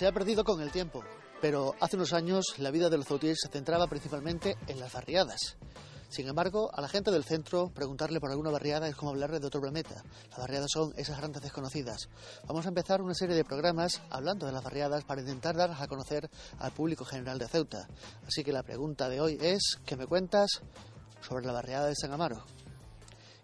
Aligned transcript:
Se 0.00 0.06
ha 0.06 0.12
perdido 0.12 0.44
con 0.44 0.62
el 0.62 0.72
tiempo, 0.72 1.04
pero 1.42 1.74
hace 1.78 1.96
unos 1.96 2.14
años 2.14 2.54
la 2.56 2.70
vida 2.70 2.88
de 2.88 2.96
los 2.96 3.06
Zautiers 3.06 3.40
se 3.42 3.50
centraba 3.50 3.86
principalmente 3.86 4.56
en 4.66 4.80
las 4.80 4.94
barriadas. 4.94 5.58
Sin 6.08 6.26
embargo, 6.26 6.70
a 6.72 6.80
la 6.80 6.88
gente 6.88 7.10
del 7.10 7.22
centro 7.22 7.68
preguntarle 7.68 8.18
por 8.18 8.30
alguna 8.30 8.48
barriada 8.48 8.88
es 8.88 8.96
como 8.96 9.10
hablarle 9.10 9.40
de 9.40 9.46
otro 9.46 9.60
planeta. 9.60 10.02
Las 10.30 10.38
barriadas 10.38 10.70
son 10.72 10.94
esas 10.96 11.18
grandes 11.18 11.42
desconocidas. 11.42 12.08
Vamos 12.46 12.64
a 12.64 12.70
empezar 12.70 13.02
una 13.02 13.12
serie 13.12 13.36
de 13.36 13.44
programas 13.44 14.00
hablando 14.08 14.46
de 14.46 14.52
las 14.52 14.64
barriadas 14.64 15.04
para 15.04 15.20
intentar 15.20 15.54
darlas 15.54 15.82
a 15.82 15.86
conocer 15.86 16.30
al 16.60 16.72
público 16.72 17.04
general 17.04 17.38
de 17.38 17.48
Ceuta. 17.48 17.86
Así 18.26 18.42
que 18.42 18.52
la 18.52 18.62
pregunta 18.62 19.10
de 19.10 19.20
hoy 19.20 19.36
es, 19.38 19.80
¿qué 19.84 19.98
me 19.98 20.06
cuentas 20.06 20.62
sobre 21.20 21.44
la 21.44 21.52
barriada 21.52 21.88
de 21.88 21.94
San 21.94 22.10
Amaro? 22.10 22.42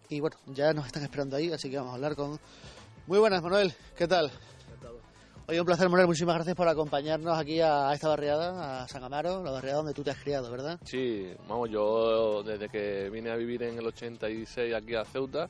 Y 0.09 0.21
bueno, 0.21 0.39
ya 0.47 0.73
nos 0.73 0.87
están 0.87 1.03
esperando 1.03 1.37
ahí, 1.37 1.53
así 1.53 1.69
que 1.69 1.77
vamos 1.77 1.93
a 1.93 1.97
hablar 1.97 2.17
con... 2.17 2.41
Muy 3.07 3.19
buenas, 3.19 3.43
Manuel, 3.43 3.75
¿qué 3.95 4.09
tal? 4.09 4.33
Oye, 5.49 5.61
un 5.61 5.67
placer, 5.67 5.89
Manuel. 5.89 6.09
Muchísimas 6.09 6.35
gracias 6.35 6.57
por 6.57 6.67
acompañarnos 6.67 7.39
aquí 7.39 7.61
a 7.61 7.93
esta 7.93 8.09
barriada, 8.09 8.83
a 8.83 8.89
San 8.89 9.05
Amaro, 9.05 9.45
la 9.45 9.53
barriada 9.53 9.77
donde 9.77 9.95
tú 9.95 10.03
te 10.03 10.11
has 10.11 10.21
criado, 10.21 10.51
¿verdad? 10.51 10.81
Sí, 10.83 11.33
vamos, 11.49 11.71
yo 11.71 12.43
desde 12.43 12.69
que 12.69 13.09
vine 13.11 13.31
a 13.31 13.37
vivir 13.37 13.63
en 13.63 13.79
el 13.79 13.87
86 13.87 14.75
aquí 14.75 14.97
a 14.97 15.05
Ceuta, 15.05 15.47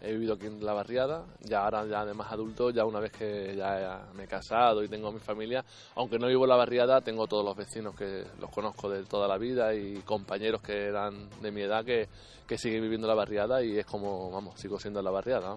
he 0.00 0.10
vivido 0.10 0.34
aquí 0.34 0.46
en 0.46 0.64
la 0.66 0.72
barriada, 0.72 1.26
ya 1.42 1.62
ahora 1.62 1.86
ya 1.86 2.04
de 2.04 2.12
más 2.12 2.32
adulto, 2.32 2.70
ya 2.70 2.84
una 2.84 2.98
vez 2.98 3.12
que 3.12 3.54
ya 3.56 4.08
me 4.14 4.24
he 4.24 4.26
casado 4.26 4.82
y 4.82 4.88
tengo 4.88 5.12
mi 5.12 5.20
familia, 5.20 5.64
aunque 5.94 6.18
no 6.18 6.26
vivo 6.26 6.42
en 6.42 6.50
la 6.50 6.56
barriada, 6.56 7.00
tengo 7.00 7.28
todos 7.28 7.44
los 7.44 7.56
vecinos 7.56 7.94
que 7.94 8.24
los 8.40 8.50
conozco 8.50 8.90
de 8.90 9.04
toda 9.04 9.28
la 9.28 9.38
vida 9.38 9.72
y 9.76 10.00
compañeros 10.00 10.60
que 10.60 10.86
eran 10.86 11.30
de 11.40 11.52
mi 11.52 11.60
edad 11.60 11.84
que, 11.84 12.08
que 12.48 12.58
siguen 12.58 12.82
viviendo 12.82 13.06
en 13.06 13.10
la 13.10 13.14
barriada 13.14 13.62
y 13.62 13.78
es 13.78 13.86
como, 13.86 14.28
vamos, 14.28 14.58
sigo 14.58 14.80
siendo 14.80 14.98
en 14.98 15.04
la 15.04 15.12
barriada. 15.12 15.56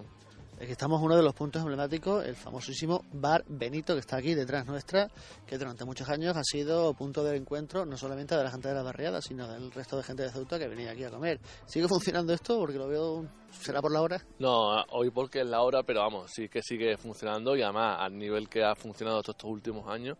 Aquí 0.60 0.72
estamos 0.72 1.00
uno 1.00 1.16
de 1.16 1.22
los 1.22 1.32
puntos 1.32 1.62
emblemáticos, 1.62 2.22
el 2.22 2.36
famosísimo 2.36 3.02
Bar 3.14 3.44
Benito, 3.48 3.94
que 3.94 4.00
está 4.00 4.18
aquí 4.18 4.34
detrás 4.34 4.66
nuestra, 4.66 5.08
que 5.46 5.56
durante 5.56 5.86
muchos 5.86 6.06
años 6.10 6.36
ha 6.36 6.44
sido 6.44 6.92
punto 6.92 7.24
de 7.24 7.34
encuentro 7.34 7.86
no 7.86 7.96
solamente 7.96 8.36
de 8.36 8.44
la 8.44 8.50
gente 8.50 8.68
de 8.68 8.74
la 8.74 8.82
barriada, 8.82 9.22
sino 9.22 9.48
del 9.48 9.72
resto 9.72 9.96
de 9.96 10.02
gente 10.02 10.22
de 10.22 10.28
Ceuta 10.28 10.58
que 10.58 10.68
venía 10.68 10.90
aquí 10.90 11.02
a 11.02 11.10
comer. 11.10 11.40
¿Sigue 11.64 11.88
funcionando 11.88 12.34
esto? 12.34 12.58
Porque 12.58 12.76
lo 12.76 12.88
veo, 12.88 13.26
¿será 13.52 13.80
por 13.80 13.90
la 13.90 14.02
hora? 14.02 14.22
No, 14.38 14.84
hoy 14.90 15.10
porque 15.10 15.40
es 15.40 15.46
la 15.46 15.62
hora, 15.62 15.82
pero 15.82 16.00
vamos, 16.00 16.30
sí 16.30 16.50
que 16.50 16.60
sigue 16.60 16.98
funcionando 16.98 17.56
y 17.56 17.62
además 17.62 17.96
al 17.98 18.18
nivel 18.18 18.46
que 18.50 18.62
ha 18.62 18.74
funcionado 18.74 19.20
estos 19.20 19.42
últimos 19.44 19.88
años 19.88 20.18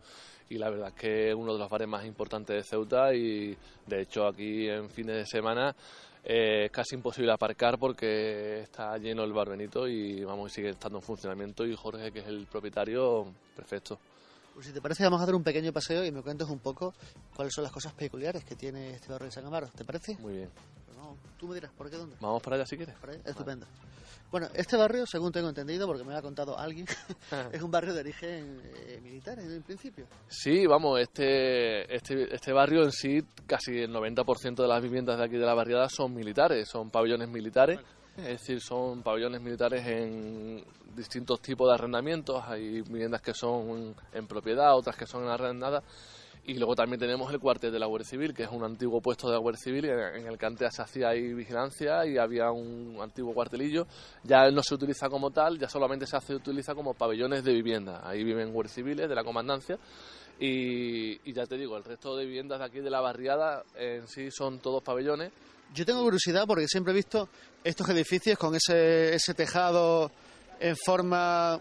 y 0.49 0.57
la 0.57 0.71
verdad 0.71 0.87
es 0.87 0.95
que 0.95 1.29
es 1.29 1.35
uno 1.35 1.53
de 1.53 1.59
los 1.59 1.69
bares 1.69 1.87
más 1.87 2.03
importantes 2.03 2.55
de 2.55 2.63
Ceuta 2.63 3.13
y 3.13 3.55
de 3.85 4.01
hecho 4.01 4.25
aquí 4.25 4.67
en 4.67 4.89
fines 4.89 5.17
de 5.17 5.25
semana 5.27 5.75
eh, 6.23 6.65
es 6.65 6.71
casi 6.71 6.95
imposible 6.95 7.31
aparcar 7.31 7.79
porque 7.79 8.61
está 8.61 8.97
lleno 8.97 9.23
el 9.23 9.33
bar 9.33 9.49
Benito 9.49 9.87
y 9.87 10.23
vamos, 10.23 10.51
sigue 10.51 10.69
estando 10.69 10.99
en 10.99 11.03
funcionamiento 11.03 11.65
y 11.65 11.75
Jorge, 11.75 12.11
que 12.11 12.19
es 12.19 12.27
el 12.27 12.45
propietario, 12.45 13.33
perfecto. 13.55 13.99
Pues 14.53 14.67
si 14.67 14.73
te 14.73 14.81
parece, 14.81 15.03
vamos 15.03 15.19
a 15.21 15.23
hacer 15.23 15.35
un 15.35 15.43
pequeño 15.43 15.71
paseo 15.71 16.05
y 16.05 16.11
me 16.11 16.21
cuentes 16.21 16.47
un 16.49 16.59
poco 16.59 16.93
cuáles 17.35 17.53
son 17.53 17.63
las 17.63 17.73
cosas 17.73 17.93
peculiares 17.93 18.43
que 18.43 18.55
tiene 18.55 18.91
este 18.91 19.11
barrio 19.11 19.25
de 19.27 19.31
San 19.31 19.45
Amaro. 19.45 19.67
¿Te 19.75 19.83
parece? 19.85 20.17
Muy 20.19 20.33
bien. 20.33 20.49
Pues 20.51 21.37
tú 21.37 21.47
me 21.47 21.55
dirás, 21.55 21.71
¿por 21.71 21.89
qué 21.89 21.97
dónde? 21.97 22.15
Vamos 22.19 22.41
para 22.41 22.57
allá 22.57 22.65
si 22.65 22.77
quieres. 22.77 22.95
Estupendo. 23.25 23.65
Bueno, 24.31 24.47
este 24.53 24.77
barrio, 24.77 25.05
según 25.05 25.33
tengo 25.33 25.49
entendido, 25.49 25.85
porque 25.85 26.05
me 26.05 26.15
ha 26.15 26.21
contado 26.21 26.57
alguien, 26.57 26.85
es 27.51 27.61
un 27.61 27.69
barrio 27.69 27.93
de 27.93 27.99
origen 27.99 28.61
eh, 28.63 28.99
militar 29.03 29.37
en 29.39 29.61
principio. 29.63 30.05
Sí, 30.29 30.65
vamos, 30.65 31.01
este, 31.01 31.93
este, 31.93 32.33
este 32.33 32.53
barrio 32.53 32.83
en 32.83 32.91
sí, 32.91 33.21
casi 33.45 33.79
el 33.79 33.91
90% 33.91 34.55
de 34.55 34.67
las 34.67 34.81
viviendas 34.81 35.17
de 35.17 35.25
aquí 35.25 35.35
de 35.35 35.45
la 35.45 35.53
barriada 35.53 35.89
son 35.89 36.13
militares, 36.13 36.69
son 36.69 36.89
pabellones 36.89 37.27
militares. 37.27 37.79
Es 38.17 38.25
decir, 38.25 38.59
son 38.61 39.01
pabellones 39.03 39.41
militares 39.41 39.85
en 39.87 40.63
distintos 40.95 41.41
tipos 41.41 41.67
de 41.67 41.75
arrendamientos. 41.75 42.43
Hay 42.45 42.81
viviendas 42.81 43.21
que 43.21 43.33
son 43.33 43.95
en 44.13 44.27
propiedad, 44.27 44.75
otras 44.75 44.95
que 44.95 45.05
son 45.05 45.27
arrendadas 45.27 45.83
y 46.43 46.55
luego 46.55 46.75
también 46.75 46.99
tenemos 46.99 47.31
el 47.31 47.39
cuartel 47.39 47.71
de 47.71 47.77
la 47.77 47.85
Guardia 47.85 48.09
Civil, 48.09 48.33
que 48.33 48.43
es 48.43 48.49
un 48.51 48.63
antiguo 48.63 48.99
puesto 48.99 49.27
de 49.27 49.33
la 49.33 49.39
Guardia 49.39 49.61
Civil 49.61 49.85
en 49.85 50.25
el 50.25 50.39
que 50.39 50.45
antes 50.47 50.73
se 50.73 50.81
hacía 50.81 51.09
ahí 51.09 51.33
vigilancia 51.33 52.05
y 52.07 52.17
había 52.17 52.51
un 52.51 52.97
antiguo 52.99 53.33
cuartelillo. 53.33 53.85
Ya 54.23 54.49
no 54.49 54.63
se 54.63 54.73
utiliza 54.73 55.07
como 55.07 55.29
tal, 55.29 55.59
ya 55.59 55.69
solamente 55.69 56.07
se 56.07 56.17
hace 56.17 56.33
utiliza 56.33 56.73
como 56.73 56.95
pabellones 56.95 57.43
de 57.43 57.53
vivienda. 57.53 58.01
Ahí 58.03 58.23
viven 58.23 58.51
guardias 58.51 58.73
civiles 58.73 59.07
de 59.07 59.15
la 59.15 59.23
comandancia. 59.23 59.77
Y, 60.39 61.31
ya 61.31 61.45
te 61.45 61.55
digo, 61.57 61.77
el 61.77 61.83
resto 61.83 62.15
de 62.15 62.25
viviendas 62.25 62.57
de 62.57 62.65
aquí 62.65 62.79
de 62.79 62.89
la 62.89 63.01
barriada 63.01 63.63
en 63.75 64.07
sí 64.07 64.31
son 64.31 64.59
todos 64.59 64.81
pabellones. 64.81 65.31
Yo 65.75 65.85
tengo 65.85 66.01
curiosidad 66.01 66.45
porque 66.47 66.67
siempre 66.67 66.91
he 66.91 66.95
visto 66.95 67.29
estos 67.63 67.89
edificios 67.89 68.37
con 68.37 68.55
ese, 68.55 69.13
ese 69.13 69.33
tejado 69.33 70.11
en 70.59 70.75
forma, 70.75 71.59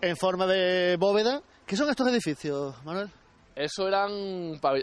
en 0.00 0.16
forma 0.16 0.46
de 0.46 0.96
bóveda. 0.98 1.42
¿Qué 1.66 1.76
son 1.76 1.88
estos 1.90 2.08
edificios, 2.08 2.74
Manuel? 2.84 3.10
Eso 3.54 3.88
eran, 3.88 4.10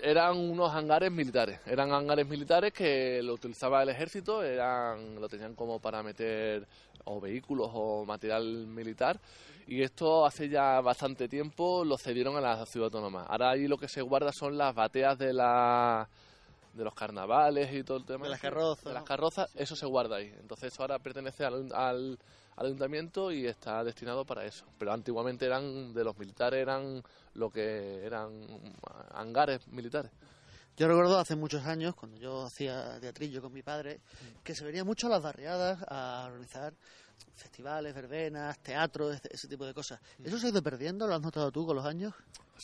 eran 0.01 0.35
unos 0.35 0.73
hangares 0.73 1.11
militares, 1.11 1.59
eran 1.67 1.91
hangares 1.91 2.27
militares 2.27 2.73
que 2.73 3.21
lo 3.21 3.35
utilizaba 3.35 3.83
el 3.83 3.89
ejército, 3.89 4.41
eran, 4.41 5.21
lo 5.21 5.29
tenían 5.29 5.53
como 5.53 5.79
para 5.79 6.01
meter 6.01 6.67
o 7.05 7.21
vehículos 7.21 7.69
o 7.71 8.03
material 8.03 8.65
militar 8.65 9.19
y 9.67 9.81
esto 9.81 10.25
hace 10.25 10.49
ya 10.49 10.81
bastante 10.81 11.27
tiempo 11.27 11.85
lo 11.85 11.97
cedieron 11.97 12.35
a 12.35 12.41
la 12.41 12.65
ciudad 12.65 12.85
autónoma. 12.85 13.23
Ahora 13.23 13.51
ahí 13.51 13.67
lo 13.67 13.77
que 13.77 13.87
se 13.87 14.01
guarda 14.01 14.31
son 14.31 14.57
las 14.57 14.73
bateas 14.73 15.17
de 15.17 15.33
la 15.33 16.07
de 16.73 16.83
los 16.83 16.93
carnavales 16.93 17.73
y 17.73 17.83
todo 17.83 17.97
el 17.97 18.05
tema 18.05 18.25
de 18.25 18.31
las 18.31 18.41
carrozas, 18.41 18.85
de 18.85 18.93
las 18.93 19.03
carrozas 19.03 19.49
eso 19.55 19.75
se 19.75 19.85
guarda 19.85 20.17
ahí. 20.17 20.33
Entonces 20.39 20.73
eso 20.73 20.83
ahora 20.83 20.99
pertenece 20.99 21.45
al, 21.45 21.71
al 21.73 22.17
ayuntamiento 22.55 23.31
y 23.31 23.45
está 23.45 23.83
destinado 23.83 24.25
para 24.25 24.45
eso. 24.45 24.65
Pero 24.77 24.91
antiguamente 24.91 25.45
eran 25.45 25.93
de 25.93 26.03
los 26.03 26.17
militares, 26.17 26.61
eran 26.61 27.03
lo 27.35 27.49
que 27.49 28.05
eran 28.05 28.47
hangares 29.13 29.67
militares. 29.67 30.11
Yo 30.75 30.87
recuerdo 30.87 31.19
hace 31.19 31.35
muchos 31.35 31.65
años, 31.67 31.93
cuando 31.93 32.17
yo 32.17 32.45
hacía 32.45 32.99
teatrillo 32.99 33.43
con 33.43 33.53
mi 33.53 33.61
padre, 33.61 34.01
que 34.43 34.55
se 34.55 34.65
venía 34.65 34.83
mucho 34.83 35.05
a 35.05 35.11
las 35.11 35.21
barriadas 35.21 35.79
a 35.87 36.23
organizar 36.25 36.73
festivales, 37.35 37.93
verbenas, 37.93 38.57
teatros, 38.59 39.21
ese 39.29 39.47
tipo 39.47 39.67
de 39.67 39.73
cosas. 39.75 39.99
¿Eso 40.23 40.39
se 40.39 40.47
ha 40.47 40.49
ido 40.49 40.63
perdiendo? 40.63 41.05
¿Lo 41.05 41.13
has 41.13 41.21
notado 41.21 41.51
tú 41.51 41.65
con 41.67 41.75
los 41.75 41.85
años? 41.85 42.15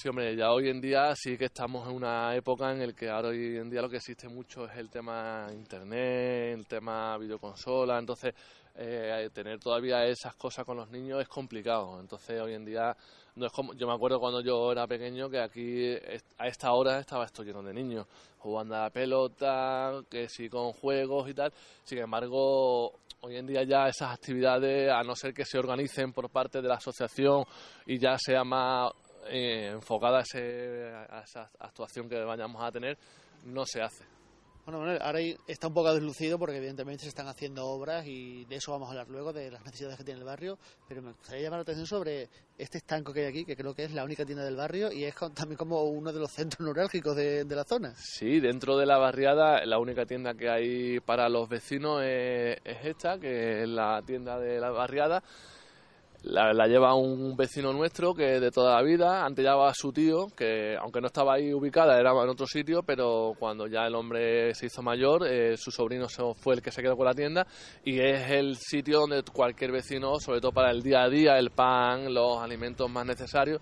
Sí, 0.02 0.08
hombre, 0.08 0.34
ya 0.34 0.54
hoy 0.54 0.70
en 0.70 0.80
día 0.80 1.14
sí 1.14 1.38
que 1.38 1.44
estamos 1.44 1.86
en 1.90 1.94
una 1.94 2.34
época 2.34 2.72
en 2.72 2.88
la 2.88 2.94
que 2.94 3.10
ahora 3.10 3.28
hoy 3.28 3.58
en 3.58 3.70
día 3.70 3.82
lo 3.82 3.90
que 3.90 3.98
existe 3.98 4.30
mucho 4.30 4.64
es 4.64 4.78
el 4.78 4.90
tema 4.90 5.48
internet, 5.52 6.58
el 6.58 6.66
tema 6.68 7.18
videoconsola, 7.18 8.00
entonces 8.00 8.34
eh, 8.76 9.30
tener 9.34 9.60
todavía 9.60 10.06
esas 10.06 10.36
cosas 10.36 10.64
con 10.64 10.78
los 10.78 10.90
niños 10.90 11.22
es 11.22 11.28
complicado. 11.28 12.00
Entonces 12.00 12.40
hoy 12.40 12.54
en 12.54 12.64
día 12.64 12.96
no 13.36 13.48
es 13.48 13.52
como, 13.52 13.74
yo 13.74 13.88
me 13.88 13.94
acuerdo 13.94 14.22
cuando 14.22 14.40
yo 14.40 14.72
era 14.72 14.88
pequeño 14.88 15.30
que 15.30 15.42
aquí 15.42 15.94
a 16.38 16.48
esta 16.48 16.72
hora 16.72 17.00
estaba 17.00 17.26
esto 17.26 17.44
lleno 17.44 17.62
de 17.62 17.74
niños, 17.74 18.08
jugando 18.38 18.76
a 18.76 18.84
la 18.84 18.90
pelota, 18.92 20.02
que 20.10 20.30
sí 20.30 20.48
con 20.48 20.72
juegos 20.72 21.30
y 21.30 21.34
tal. 21.34 21.52
Sin 21.84 21.98
embargo, 21.98 22.94
hoy 23.20 23.36
en 23.36 23.46
día 23.46 23.64
ya 23.64 23.90
esas 23.90 24.14
actividades, 24.14 24.90
a 24.90 25.04
no 25.04 25.14
ser 25.14 25.34
que 25.34 25.44
se 25.44 25.60
organicen 25.60 26.14
por 26.14 26.30
parte 26.30 26.62
de 26.62 26.70
la 26.70 26.76
asociación 26.76 27.44
y 27.86 28.00
ya 28.00 28.18
sea 28.18 28.46
más 28.46 28.94
eh, 29.28 29.70
enfocada 29.74 30.20
a, 30.20 30.22
esa 30.22 31.50
actuación 31.60 32.10
que 32.10 32.20
vayamos 32.24 32.62
a 32.64 32.72
tener, 32.72 32.98
no 33.46 33.66
se 33.66 33.82
hace. 33.82 34.06
Bueno, 34.66 34.82
Manuel, 34.82 35.02
ahora 35.02 35.20
está 35.48 35.68
un 35.68 35.74
poco 35.74 35.92
deslucido 35.92 36.38
porque 36.38 36.58
evidentemente 36.58 37.02
se 37.02 37.10
están 37.10 37.28
haciendo 37.28 37.66
obras 37.66 38.06
y 38.06 38.46
de 38.46 38.58
eso 38.58 38.72
vamos 38.72 38.88
a 38.88 38.92
hablar 38.92 39.10
luego, 39.10 39.34
de 39.34 39.50
las 39.50 39.66
necesidades 39.66 39.98
que 39.98 40.04
tiene 40.04 40.20
el 40.20 40.26
barrio, 40.26 40.60
pero 40.88 41.02
me 41.02 41.12
gustaría 41.12 41.42
llamar 41.42 41.60
la 41.60 41.64
atención 41.64 41.88
sobre 41.88 42.30
este 42.56 42.78
estanco 42.78 43.12
que 43.12 43.22
hay 43.22 43.28
aquí, 43.30 43.46
que 43.46 43.56
creo 43.56 43.74
que 43.74 43.86
es 43.86 43.94
la 43.94 44.04
única 44.04 44.26
tienda 44.26 44.44
del 44.44 44.56
barrio 44.56 44.92
y 44.92 45.06
es 45.06 45.16
también 45.34 45.58
como 45.58 45.82
uno 45.86 46.14
de 46.14 46.20
los 46.20 46.32
centros 46.32 46.64
neurálgicos 46.64 47.16
de, 47.16 47.46
la 47.50 47.64
zona. 47.64 47.96
Sí, 47.96 48.40
dentro 48.40 48.78
de 48.78 48.86
la 48.86 49.00
barriada 49.00 49.66
la 49.66 49.80
única 49.80 50.06
tienda 50.06 50.36
que 50.36 50.50
hay 50.50 51.00
para 51.00 51.30
los 51.30 51.50
vecinos 51.50 52.04
es 52.04 52.60
esta, 52.84 53.18
que 53.18 53.64
es 53.64 53.68
la 53.68 54.04
tienda 54.06 54.38
de 54.38 54.60
la 54.60 54.70
barriada 54.70 55.24
la, 56.24 56.68
lleva 56.68 56.96
un 56.96 57.36
vecino 57.36 57.72
nuestro 57.72 58.14
que 58.14 58.40
de 58.40 58.52
toda 58.52 58.76
la 58.76 58.82
vida, 58.82 59.26
antes 59.26 59.44
llevaba 59.44 59.70
a 59.70 59.74
su 59.74 59.92
tío, 59.92 60.28
que 60.36 60.76
aunque 60.78 61.00
no 61.00 61.08
estaba 61.08 61.36
ahí 61.36 61.54
ubicada, 61.54 62.00
era 62.00 62.12
en 62.12 62.30
otro 62.30 62.46
sitio, 62.46 62.84
pero 62.84 63.34
cuando 63.40 63.68
ya 63.68 63.86
el 63.86 63.96
hombre 63.96 64.54
se 64.54 64.66
hizo 64.66 64.82
mayor, 64.82 65.26
eh, 65.26 65.56
su 65.58 65.72
sobrino 65.72 66.08
fue 66.36 66.56
el 66.56 66.62
que 66.62 66.72
se 66.72 66.82
quedó 66.82 66.98
con 66.98 67.06
la 67.06 67.14
tienda 67.14 67.48
y 67.86 68.00
es 68.00 68.30
el 68.32 68.58
sitio 68.58 69.00
donde 69.02 69.24
cualquier 69.24 69.72
vecino, 69.72 70.20
sobre 70.20 70.42
todo 70.42 70.52
para 70.52 70.72
el 70.72 70.82
día 70.82 71.04
a 71.04 71.10
día, 71.10 71.38
el 71.38 71.52
pan, 71.52 72.14
los 72.14 72.42
alimentos 72.42 72.90
más 72.90 73.06
necesarios, 73.06 73.62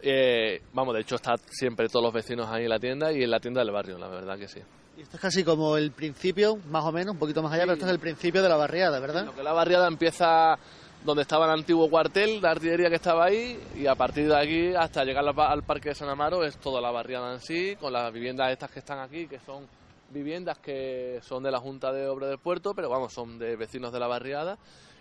eh, 0.00 0.62
vamos, 0.72 0.94
de 0.94 1.00
hecho 1.00 1.16
está 1.16 1.34
siempre 1.48 1.88
todos 1.88 2.04
los 2.04 2.12
vecinos 2.12 2.48
ahí 2.48 2.64
en 2.64 2.70
la 2.70 2.78
tienda 2.78 3.12
y 3.12 3.22
en 3.24 3.30
la 3.30 3.40
tienda 3.40 3.60
del 3.60 3.72
barrio, 3.72 3.98
la 3.98 4.08
verdad 4.08 4.38
que 4.38 4.46
sí. 4.46 4.60
Y 4.96 5.02
esto 5.02 5.16
es 5.16 5.22
casi 5.22 5.44
como 5.44 5.76
el 5.76 5.92
principio, 5.92 6.56
más 6.70 6.84
o 6.84 6.90
menos, 6.90 7.14
un 7.14 7.18
poquito 7.18 7.42
más 7.42 7.52
allá, 7.52 7.62
pero 7.62 7.74
esto 7.74 7.86
es 7.86 7.92
el 7.92 8.00
principio 8.00 8.42
de 8.42 8.48
la 8.48 8.56
barriada, 8.56 8.98
¿verdad? 8.98 9.26
Lo 9.26 9.34
que 9.34 9.44
la 9.44 9.52
barriada 9.52 9.86
empieza 9.86 10.58
donde 11.04 11.22
estaba 11.22 11.46
el 11.46 11.52
antiguo 11.52 11.88
cuartel 11.88 12.40
de 12.40 12.48
artillería 12.48 12.88
que 12.88 12.96
estaba 12.96 13.26
ahí 13.26 13.58
y 13.76 13.86
a 13.86 13.94
partir 13.94 14.28
de 14.28 14.36
aquí 14.36 14.74
hasta 14.74 15.04
llegar 15.04 15.24
al 15.26 15.62
parque 15.62 15.90
de 15.90 15.94
San 15.94 16.08
Amaro 16.08 16.44
es 16.44 16.58
toda 16.58 16.80
la 16.80 16.90
barriada 16.90 17.32
en 17.32 17.40
sí, 17.40 17.76
con 17.76 17.92
las 17.92 18.12
viviendas 18.12 18.50
estas 18.50 18.70
que 18.70 18.80
están 18.80 18.98
aquí, 18.98 19.26
que 19.26 19.38
son 19.38 19.66
viviendas 20.10 20.58
que 20.58 21.20
son 21.22 21.42
de 21.42 21.50
la 21.50 21.60
Junta 21.60 21.92
de 21.92 22.08
Obras 22.08 22.30
del 22.30 22.38
Puerto, 22.38 22.74
pero 22.74 22.88
vamos, 22.88 23.12
son 23.12 23.38
de 23.38 23.56
vecinos 23.56 23.92
de 23.92 24.00
la 24.00 24.06
barriada 24.06 24.58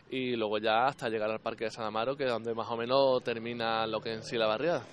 y 0.09 0.35
luego 0.35 0.57
ya 0.57 0.88
hasta 0.88 1.09
llegar 1.09 1.29
al 1.29 1.39
parque 1.39 1.65
de 1.65 1.71
San 1.71 1.85
Amaro, 1.85 2.15
que 2.15 2.25
es 2.25 2.29
donde 2.29 2.53
más 2.53 2.69
o 2.69 2.77
menos 2.77 3.23
termina 3.23 3.85
lo 3.88 3.99
que 3.99 4.13
en 4.13 4.23
sí 4.23 4.38
la 4.38 4.47
barriada. 4.47 4.83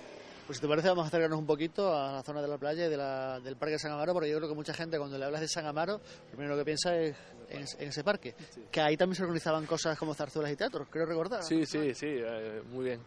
Pues 0.45 0.59
si 0.59 0.61
te 0.61 0.67
parece 0.67 0.89
vamos 0.89 1.05
a 1.05 1.07
acercarnos 1.07 1.39
un 1.39 1.47
poquito 1.47 1.91
a 1.91 2.11
la 2.11 2.21
zona 2.21 2.39
de 2.39 2.47
la 2.47 2.59
playa 2.59 2.85
y 2.85 2.89
del 2.89 3.55
parque 3.57 3.73
de 3.73 3.79
San 3.79 3.91
Amaro, 3.91 4.13
porque 4.13 4.29
yo 4.29 4.37
creo 4.37 4.47
que 4.47 4.53
mucha 4.53 4.75
gente 4.75 4.99
cuando 4.99 5.17
le 5.17 5.25
hablas 5.25 5.41
de 5.41 5.47
San 5.47 5.65
Amaro, 5.65 5.93
lo 5.97 6.37
primero 6.37 6.55
que 6.55 6.63
piensa 6.63 6.95
es 6.95 7.15
en, 7.49 7.87
ese 7.87 8.03
parque. 8.03 8.35
Que 8.71 8.79
ahí 8.79 8.95
también 8.95 9.15
se 9.15 9.23
organizaban 9.23 9.65
cosas 9.65 9.97
como 9.97 10.13
zarzuelas 10.13 10.51
y 10.51 10.55
teatros, 10.55 10.87
creo 10.91 11.07
recordar. 11.07 11.41
Sí, 11.41 11.65
sí, 11.65 11.95
sí, 11.95 12.05
eh, 12.09 12.61
muy 12.69 12.85
bien. 12.85 12.99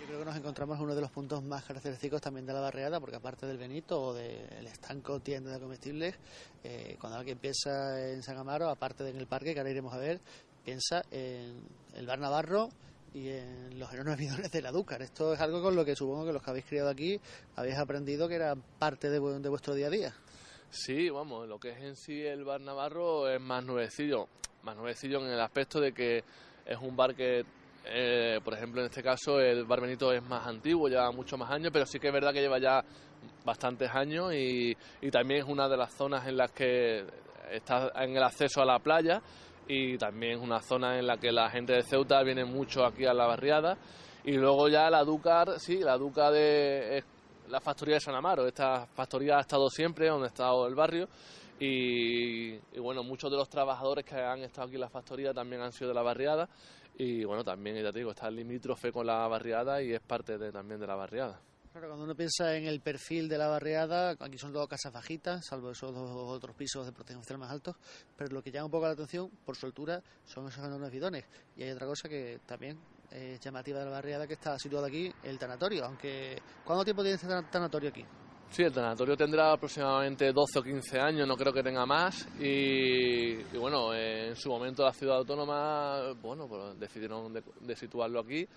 Yo 0.00 0.06
creo 0.06 0.18
que 0.18 0.24
nos 0.24 0.36
encontramos 0.36 0.78
en 0.78 0.84
uno 0.84 0.94
de 0.96 1.00
los 1.02 1.12
puntos 1.12 1.40
más 1.44 1.64
característicos 1.64 2.20
también 2.20 2.46
de 2.46 2.52
la 2.52 2.60
barriada, 2.60 2.98
porque 2.98 3.14
aparte 3.14 3.46
del 3.46 3.58
Benito 3.58 4.00
o 4.00 4.12
del 4.12 4.66
estanco 4.66 5.20
tienda 5.20 5.52
de 5.52 5.60
comestibles, 5.60 6.16
eh, 6.64 6.96
cuando 7.00 7.16
alguien 7.16 7.38
piensa 7.38 8.10
en 8.10 8.24
San 8.24 8.38
Amaro, 8.38 8.68
aparte 8.70 9.04
de 9.04 9.10
en 9.10 9.18
el 9.18 9.28
parque, 9.28 9.54
que 9.54 9.60
ahora 9.60 9.70
iremos 9.70 9.94
a 9.94 9.98
ver, 9.98 10.20
piensa 10.64 11.02
en 11.12 11.60
el 11.94 12.06
bar 12.08 12.18
Navarro 12.18 12.70
y 13.16 13.30
en 13.30 13.78
los 13.78 13.90
enormes 13.94 14.18
bidones 14.18 14.52
de 14.52 14.60
la 14.60 14.70
Dúcar. 14.70 15.00
Esto 15.00 15.32
es 15.32 15.40
algo 15.40 15.62
con 15.62 15.74
lo 15.74 15.86
que 15.86 15.96
supongo 15.96 16.26
que 16.26 16.34
los 16.34 16.42
que 16.42 16.50
habéis 16.50 16.66
criado 16.66 16.90
aquí 16.90 17.18
habéis 17.56 17.78
aprendido 17.78 18.28
que 18.28 18.34
era 18.34 18.54
parte 18.78 19.08
de, 19.08 19.18
vuestro 19.18 19.74
día 19.74 19.86
a 19.86 19.90
día. 19.90 20.14
Sí, 20.68 21.08
vamos, 21.08 21.48
lo 21.48 21.58
que 21.58 21.70
es 21.70 21.78
en 21.78 21.96
sí 21.96 22.20
el 22.20 22.44
bar 22.44 22.60
Navarro 22.60 23.26
es 23.30 23.40
más 23.40 23.64
nuevecillo, 23.64 24.28
más 24.64 24.76
nuevecillo 24.76 25.24
en 25.24 25.32
el 25.32 25.40
aspecto 25.40 25.80
de 25.80 25.92
que 25.92 26.24
es 26.66 26.78
un 26.78 26.94
bar 26.94 27.14
que, 27.14 27.42
eh, 27.86 28.38
por 28.44 28.52
ejemplo, 28.52 28.82
en 28.82 28.88
este 28.88 29.02
caso 29.02 29.40
el 29.40 29.64
bar 29.64 29.80
Benito 29.80 30.12
es 30.12 30.22
más 30.22 30.46
antiguo, 30.46 30.88
lleva 30.88 31.10
muchos 31.10 31.38
más 31.38 31.50
años, 31.50 31.70
pero 31.72 31.86
sí 31.86 31.98
que 31.98 32.08
es 32.08 32.12
verdad 32.12 32.34
que 32.34 32.42
lleva 32.42 32.58
ya 32.58 32.84
bastantes 33.46 33.88
años 33.94 34.34
y, 34.34 34.76
y 35.00 35.10
también 35.10 35.40
es 35.40 35.48
una 35.48 35.70
de 35.70 35.76
las 35.78 35.94
zonas 35.94 36.26
en 36.26 36.36
las 36.36 36.52
que 36.52 37.06
está 37.50 37.92
en 37.96 38.14
el 38.14 38.22
acceso 38.22 38.60
a 38.60 38.66
la 38.66 38.78
playa 38.78 39.22
y 39.68 39.98
también 39.98 40.38
es 40.38 40.44
una 40.44 40.60
zona 40.60 40.98
en 40.98 41.06
la 41.06 41.16
que 41.16 41.32
la 41.32 41.50
gente 41.50 41.72
de 41.72 41.82
Ceuta 41.82 42.22
viene 42.22 42.44
mucho 42.44 42.84
aquí 42.84 43.04
a 43.04 43.14
la 43.14 43.26
barriada. 43.26 43.76
Y 44.24 44.32
luego 44.32 44.68
ya 44.68 44.90
la 44.90 45.04
Ducar, 45.04 45.60
sí, 45.60 45.78
la 45.78 45.96
Duca 45.96 46.30
de 46.30 47.02
la 47.48 47.60
factoría 47.60 47.94
de 47.94 48.00
San 48.00 48.14
Amaro, 48.14 48.46
esta 48.46 48.86
factoría 48.86 49.38
ha 49.38 49.40
estado 49.40 49.68
siempre 49.70 50.08
donde 50.08 50.26
ha 50.26 50.28
estado 50.28 50.66
el 50.66 50.74
barrio. 50.74 51.08
Y, 51.58 52.58
bueno, 52.78 53.02
muchos 53.02 53.30
de 53.30 53.36
los 53.36 53.48
trabajadores 53.48 54.04
que 54.04 54.16
han 54.16 54.40
estado 54.40 54.66
aquí 54.66 54.74
en 54.74 54.82
la 54.82 54.90
factoría 54.90 55.32
también 55.32 55.62
han 55.62 55.72
sido 55.72 55.88
de 55.88 55.94
la 55.94 56.02
barriada. 56.02 56.48
Y 56.98 57.24
bueno, 57.24 57.44
también 57.44 57.76
ya 57.82 57.92
te 57.92 57.98
digo, 57.98 58.10
está 58.10 58.30
limítrofe 58.30 58.92
con 58.92 59.06
la 59.06 59.26
barriada 59.26 59.82
y 59.82 59.92
es 59.92 60.00
parte 60.00 60.38
de, 60.38 60.50
también 60.50 60.80
de 60.80 60.86
la 60.86 60.96
barriada. 60.96 61.40
Claro, 61.76 61.88
cuando 61.88 62.04
uno 62.06 62.14
piensa 62.14 62.56
en 62.56 62.64
el 62.64 62.80
perfil 62.80 63.28
de 63.28 63.36
la 63.36 63.48
barriada, 63.48 64.16
aquí 64.18 64.38
son 64.38 64.50
dos 64.50 64.66
casas 64.66 64.90
bajitas, 64.90 65.44
salvo 65.44 65.72
esos 65.72 65.94
dos 65.94 66.10
otros 66.10 66.56
pisos 66.56 66.86
de 66.86 66.92
protección 66.92 67.38
más 67.38 67.50
altos, 67.50 67.76
pero 68.16 68.32
lo 68.32 68.42
que 68.42 68.50
llama 68.50 68.64
un 68.64 68.70
poco 68.70 68.86
la 68.86 68.92
atención, 68.92 69.30
por 69.44 69.56
su 69.56 69.66
altura, 69.66 70.02
son 70.24 70.48
esos 70.48 70.64
enormes 70.64 70.90
bidones. 70.90 71.26
Y 71.54 71.64
hay 71.64 71.72
otra 71.72 71.86
cosa 71.86 72.08
que 72.08 72.40
también 72.46 72.78
es 73.10 73.38
llamativa 73.40 73.80
de 73.80 73.84
la 73.84 73.90
barriada, 73.90 74.26
que 74.26 74.32
está 74.32 74.58
situado 74.58 74.86
aquí, 74.86 75.12
el 75.22 75.38
tanatorio. 75.38 75.84
Aunque, 75.84 76.40
¿cuánto 76.64 76.82
tiempo 76.82 77.02
tiene 77.02 77.16
este 77.16 77.28
tanatorio 77.52 77.90
aquí? 77.90 78.06
Sí, 78.48 78.62
el 78.62 78.72
tanatorio 78.72 79.14
tendrá 79.14 79.52
aproximadamente 79.52 80.32
12 80.32 80.58
o 80.58 80.62
15 80.62 80.98
años, 80.98 81.28
no 81.28 81.36
creo 81.36 81.52
que 81.52 81.62
tenga 81.62 81.84
más. 81.84 82.26
Y, 82.40 83.34
bueno, 83.58 83.92
en 83.92 84.34
su 84.34 84.48
momento 84.48 84.82
la 84.82 84.94
ciudad 84.94 85.18
autónoma, 85.18 86.14
bueno, 86.22 86.48
pues 86.48 86.80
decidieron 86.80 87.34
de 87.34 87.76
situarlo 87.76 88.20
aquí. 88.20 88.48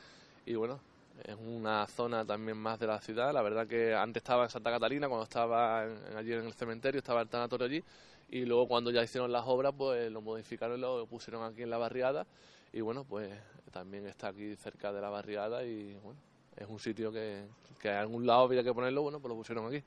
Y 0.45 0.55
bueno, 0.55 0.79
es 1.23 1.35
una 1.35 1.85
zona 1.87 2.25
también 2.25 2.57
más 2.57 2.79
de 2.79 2.87
la 2.87 2.99
ciudad. 2.99 3.33
La 3.33 3.41
verdad 3.41 3.67
que 3.67 3.93
antes 3.93 4.21
estaba 4.21 4.43
en 4.43 4.49
Santa 4.49 4.71
Catalina, 4.71 5.07
cuando 5.07 5.23
estaba 5.23 5.81
allí 5.81 6.33
en 6.33 6.45
el 6.45 6.53
cementerio, 6.53 6.99
estaba 6.99 7.21
el 7.21 7.29
tanatorio 7.29 7.67
allí, 7.67 7.83
y 8.29 8.45
luego 8.45 8.67
cuando 8.67 8.91
ya 8.91 9.03
hicieron 9.03 9.31
las 9.31 9.43
obras, 9.45 9.73
pues 9.77 10.11
lo 10.11 10.21
modificaron 10.21 10.77
y 10.77 10.81
lo 10.81 11.05
pusieron 11.07 11.43
aquí 11.43 11.63
en 11.63 11.69
la 11.69 11.77
barriada, 11.77 12.25
y 12.71 12.81
bueno, 12.81 13.03
pues 13.03 13.31
también 13.71 14.07
está 14.07 14.29
aquí 14.29 14.55
cerca 14.55 14.91
de 14.91 15.01
la 15.01 15.09
barriada 15.09 15.63
y 15.63 15.95
bueno, 16.03 16.19
es 16.55 16.67
un 16.67 16.79
sitio 16.79 17.11
que, 17.11 17.45
que 17.79 17.89
a 17.89 17.99
algún 17.99 18.25
lado 18.25 18.43
había 18.43 18.63
que 18.63 18.73
ponerlo, 18.73 19.01
bueno, 19.01 19.19
pues 19.19 19.29
lo 19.29 19.35
pusieron 19.35 19.67
aquí. 19.67 19.83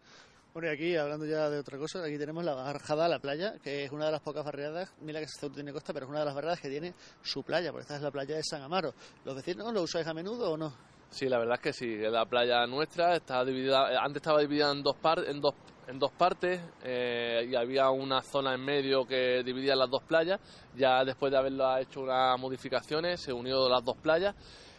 Bueno, 0.53 0.69
y 0.69 0.75
aquí, 0.75 0.97
hablando 0.97 1.25
ya 1.25 1.49
de 1.49 1.59
otra 1.59 1.79
cosa, 1.79 2.05
aquí 2.05 2.19
tenemos 2.19 2.45
la 2.45 2.53
Barjada, 2.53 3.09
la 3.09 3.19
playa, 3.19 3.55
que 3.63 3.85
es 3.85 3.91
una 3.91 4.07
de 4.07 4.13
las 4.13 4.21
pocas 4.21 4.45
barriadas, 4.45 4.93
mira 5.01 5.19
que 5.19 5.27
se 5.27 5.49
tiene 5.49 5.73
costa, 5.73 5.95
pero 5.95 6.05
es 6.05 6.11
una 6.11 6.19
de 6.19 6.27
las 6.27 6.35
barriadas 6.35 6.61
que 6.61 6.69
tiene 6.69 6.93
su 7.23 7.43
playa, 7.43 7.71
porque 7.71 7.85
esta 7.85 7.97
es 7.97 8.03
la 8.03 8.11
playa 8.11 8.37
de 8.37 8.43
San 8.45 8.61
Amaro. 8.61 8.93
¿Los 9.25 9.35
vecinos 9.35 9.73
lo 9.73 9.83
usáis 9.83 10.07
a 10.07 10.13
menudo 10.13 10.53
o 10.53 10.57
no? 10.59 10.92
Sí, 11.13 11.29
la 11.29 11.37
verdad 11.37 11.57
es 11.57 11.61
que 11.61 11.73
sí. 11.75 11.99
La 11.99 12.25
playa 12.25 12.67
nuestra 12.67 13.15
está 13.15 13.45
dividida, 13.45 14.03
antes 14.03 14.23
estaba 14.23 14.41
dividida 14.41 14.73
en 14.73 14.83
dos, 14.83 14.97
en 15.27 15.43
dos, 15.43 15.55
en 15.87 15.99
dos 15.99 16.11
partes 16.11 16.59
eh, 16.83 17.47
y 17.51 17.55
había 17.55 17.91
una 17.91 18.23
zona 18.23 18.55
en 18.55 18.65
medio 18.65 19.05
que 19.07 19.43
dividía 19.45 19.77
las 19.77 19.91
dos 19.91 20.03
playas. 20.05 20.41
Ya 20.75 21.05
después 21.05 21.31
de 21.31 21.37
haberlo 21.37 21.77
hecho 21.77 22.01
unas 22.01 22.41
modificaciones, 22.41 23.21
se 23.21 23.31
unió 23.31 23.69
las 23.69 23.85
dos 23.85 23.99
playas 23.99 24.35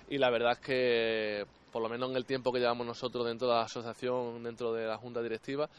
y 0.09 0.17
la 0.17 0.31
verdad 0.31 0.53
es 0.53 0.59
que, 0.59 1.45
por 1.71 1.83
lo 1.83 1.87
menos 1.87 2.09
en 2.09 2.15
el 2.15 2.25
tiempo 2.25 2.51
que 2.51 2.59
llevamos 2.59 2.87
nosotros 2.87 3.27
dentro 3.27 3.47
de 3.47 3.53
la 3.53 3.61
asociación, 3.61 4.41
dentro 4.41 4.73
de 4.73 4.87
la 4.87 4.97
junta 4.97 5.21
directiva, 5.21 5.69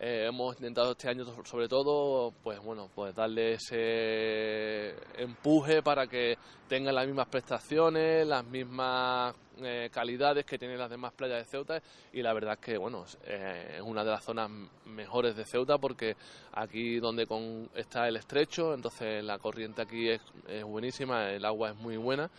eh, 0.00 0.26
hemos 0.28 0.54
intentado 0.54 0.92
este 0.92 1.08
año 1.08 1.24
sobre 1.44 1.68
todo 1.68 2.32
pues 2.44 2.60
bueno 2.60 2.88
pues 2.94 3.12
darle 3.16 3.54
ese 3.54 4.94
empuje 5.20 5.82
para 5.82 6.06
que 6.06 6.38
tengan 6.68 6.94
las 6.94 7.04
mismas 7.04 7.26
prestaciones 7.26 8.24
las 8.24 8.44
mismas 8.44 9.34
eh, 9.60 9.90
calidades 9.92 10.44
que 10.44 10.56
tienen 10.56 10.78
las 10.78 10.88
demás 10.88 11.12
playas 11.14 11.38
de 11.38 11.44
Ceuta. 11.44 11.82
Y 12.12 12.22
la 12.22 12.32
verdad 12.32 12.54
es 12.54 12.60
que 12.60 12.78
bueno 12.78 13.04
eh, 13.24 13.74
es 13.76 13.82
una 13.82 14.04
de 14.04 14.10
las 14.10 14.22
zonas 14.22 14.48
mejores 14.84 15.34
de 15.34 15.44
Ceuta 15.44 15.78
porque 15.78 16.16
aquí 16.52 17.00
donde 17.00 17.26
con, 17.26 17.68
está 17.74 18.06
el 18.06 18.16
estrecho 18.16 18.74
entonces 18.74 19.24
la 19.24 19.38
corriente 19.38 19.82
aquí 19.82 20.10
es, 20.10 20.20
es 20.46 20.62
buenísima 20.62 21.30
el 21.30 21.44
agua 21.44 21.70
es 21.70 21.76
muy 21.76 21.96
buena. 21.96 22.30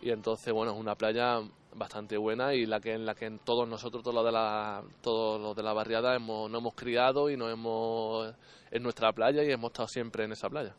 Y 0.00 0.10
entonces 0.10 0.52
bueno 0.52 0.70
es 0.70 0.78
una 0.78 0.94
playa 0.94 1.40
bastante 1.74 2.16
buena 2.16 2.54
y 2.54 2.66
la 2.66 2.80
que 2.80 2.94
en 2.94 3.06
la 3.06 3.14
que 3.14 3.30
todos 3.44 3.68
nosotros 3.68 4.02
todos 4.02 4.14
los 4.14 4.24
de 4.24 4.32
la 4.32 4.82
todos 5.00 5.40
los 5.40 5.54
de 5.56 5.62
la 5.62 5.72
barriada 5.72 6.14
hemos 6.14 6.50
nos 6.50 6.60
hemos 6.60 6.74
criado 6.74 7.30
y 7.30 7.36
nos 7.36 7.52
hemos 7.52 8.34
en 8.70 8.82
nuestra 8.82 9.12
playa 9.12 9.42
y 9.44 9.50
hemos 9.50 9.70
estado 9.70 9.88
siempre 9.88 10.24
en 10.24 10.32
esa 10.32 10.48
playa 10.48 10.74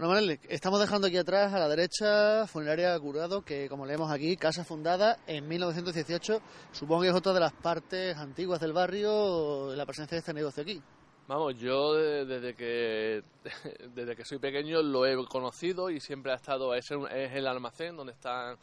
Bueno, 0.00 0.32
estamos 0.48 0.80
dejando 0.80 1.08
aquí 1.08 1.18
atrás 1.18 1.52
a 1.52 1.58
la 1.58 1.68
derecha 1.68 2.46
Funeraria 2.46 2.98
Curado, 2.98 3.42
que 3.42 3.68
como 3.68 3.84
leemos 3.84 4.10
aquí, 4.10 4.34
casa 4.34 4.64
fundada 4.64 5.18
en 5.26 5.46
1918. 5.46 6.40
Supongo 6.72 7.02
que 7.02 7.08
es 7.08 7.14
otra 7.14 7.34
de 7.34 7.40
las 7.40 7.52
partes 7.52 8.16
antiguas 8.16 8.60
del 8.60 8.72
barrio, 8.72 9.74
la 9.76 9.84
presencia 9.84 10.14
de 10.14 10.20
este 10.20 10.32
negocio 10.32 10.62
aquí. 10.62 10.80
Vamos, 11.28 11.58
yo 11.58 11.92
desde 11.92 12.54
que 12.54 13.22
desde 13.94 14.16
que 14.16 14.24
soy 14.24 14.38
pequeño 14.38 14.80
lo 14.80 15.04
he 15.04 15.14
conocido 15.26 15.90
y 15.90 16.00
siempre 16.00 16.32
ha 16.32 16.36
estado, 16.36 16.74
es, 16.74 16.90
es 16.90 17.32
el 17.34 17.46
almacén 17.46 17.94
donde 17.94 18.14
está 18.14 18.56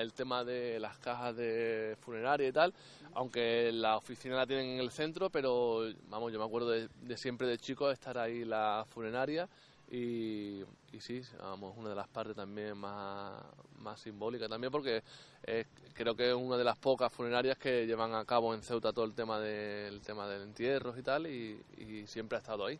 el 0.00 0.12
tema 0.14 0.42
de 0.42 0.80
las 0.80 0.98
cajas 0.98 1.36
de 1.36 1.96
funeraria 2.00 2.48
y 2.48 2.52
tal, 2.52 2.74
aunque 3.12 3.70
la 3.72 3.98
oficina 3.98 4.34
la 4.34 4.46
tienen 4.48 4.66
en 4.70 4.80
el 4.80 4.90
centro, 4.90 5.30
pero 5.30 5.82
vamos, 6.08 6.32
yo 6.32 6.40
me 6.40 6.44
acuerdo 6.44 6.70
de, 6.70 6.88
de 7.02 7.16
siempre 7.16 7.46
de 7.46 7.56
chico 7.56 7.88
estar 7.88 8.18
ahí 8.18 8.44
la 8.44 8.84
funeraria 8.88 9.48
y, 9.90 10.62
y 10.92 11.00
sí, 11.00 11.22
vamos, 11.38 11.74
una 11.76 11.90
de 11.90 11.94
las 11.94 12.08
partes 12.08 12.34
también 12.34 12.76
más, 12.76 13.42
más 13.78 14.00
simbólicas 14.00 14.48
también 14.48 14.72
porque 14.72 15.02
creo 15.94 16.14
que 16.14 16.30
es 16.30 16.34
una 16.34 16.56
de 16.56 16.64
las 16.64 16.76
pocas 16.76 17.12
funerarias 17.12 17.58
que 17.58 17.86
llevan 17.86 18.14
a 18.14 18.24
cabo 18.24 18.54
en 18.54 18.62
Ceuta 18.62 18.92
todo 18.92 19.04
el 19.04 19.14
tema 19.14 19.38
del 19.38 20.00
tema 20.00 20.26
del 20.26 20.42
entierros 20.42 20.98
y 20.98 21.02
tal 21.02 21.26
y, 21.26 21.62
siempre 22.06 22.36
ha 22.36 22.40
estado 22.40 22.66
ahí. 22.66 22.78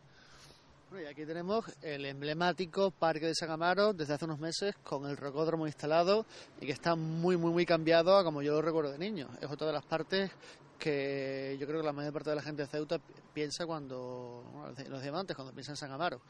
y 0.93 1.05
aquí 1.05 1.25
tenemos 1.25 1.65
el 1.81 2.05
emblemático 2.05 2.91
Parque 2.91 3.27
de 3.27 3.35
San 3.35 3.49
Amaro 3.49 3.93
desde 3.93 4.13
hace 4.13 4.25
unos 4.25 4.39
meses 4.39 4.75
con 4.83 5.05
el 5.09 5.17
rocódromo 5.17 5.67
instalado 5.67 6.25
y 6.59 6.65
que 6.65 6.71
está 6.71 6.95
muy 6.95 7.37
muy 7.37 7.51
muy 7.51 7.65
cambiado 7.65 8.17
a 8.17 8.23
como 8.23 8.41
yo 8.41 8.53
lo 8.53 8.61
recuerdo 8.61 8.91
de 8.91 8.99
niño. 8.99 9.29
Es 9.41 9.49
otra 9.49 9.67
de 9.67 9.73
las 9.73 9.85
partes 9.85 10.31
que 10.77 11.57
yo 11.59 11.67
creo 11.67 11.79
que 11.79 11.85
la 11.85 11.93
mayor 11.93 12.13
parte 12.13 12.29
de 12.29 12.35
la 12.35 12.41
gente 12.41 12.63
de 12.63 12.67
Ceuta 12.67 12.99
piensa 13.33 13.65
cuando, 13.65 14.43
los 14.89 15.01
diamantes, 15.01 15.35
cuando 15.35 15.53
piensa 15.53 15.71
en 15.71 15.77
San 15.77 15.91
Amaro. 15.91 16.21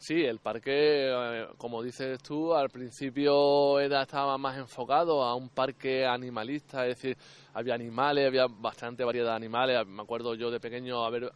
Sí, 0.00 0.24
el 0.24 0.38
parque, 0.38 1.10
eh, 1.10 1.48
como 1.56 1.82
dices 1.82 2.22
tú, 2.22 2.54
al 2.54 2.70
principio 2.70 3.80
era, 3.80 4.02
estaba 4.02 4.38
más 4.38 4.56
enfocado 4.56 5.24
a 5.24 5.34
un 5.34 5.48
parque 5.48 6.06
animalista, 6.06 6.86
es 6.86 6.96
decir, 6.96 7.16
había 7.52 7.74
animales, 7.74 8.28
había 8.28 8.46
bastante 8.46 9.02
variedad 9.02 9.30
de 9.30 9.36
animales. 9.36 9.84
Me 9.88 10.02
acuerdo 10.02 10.36
yo 10.36 10.52
de 10.52 10.60
pequeño 10.60 11.04
haber, 11.04 11.32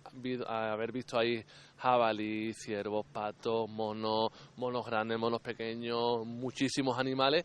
haber 0.46 0.92
visto 0.92 1.18
ahí 1.18 1.44
jabalí, 1.78 2.54
ciervos, 2.54 3.04
patos, 3.12 3.68
monos, 3.68 4.30
monos 4.56 4.86
grandes, 4.86 5.18
monos 5.18 5.40
pequeños, 5.40 6.24
muchísimos 6.24 6.96
animales. 6.96 7.44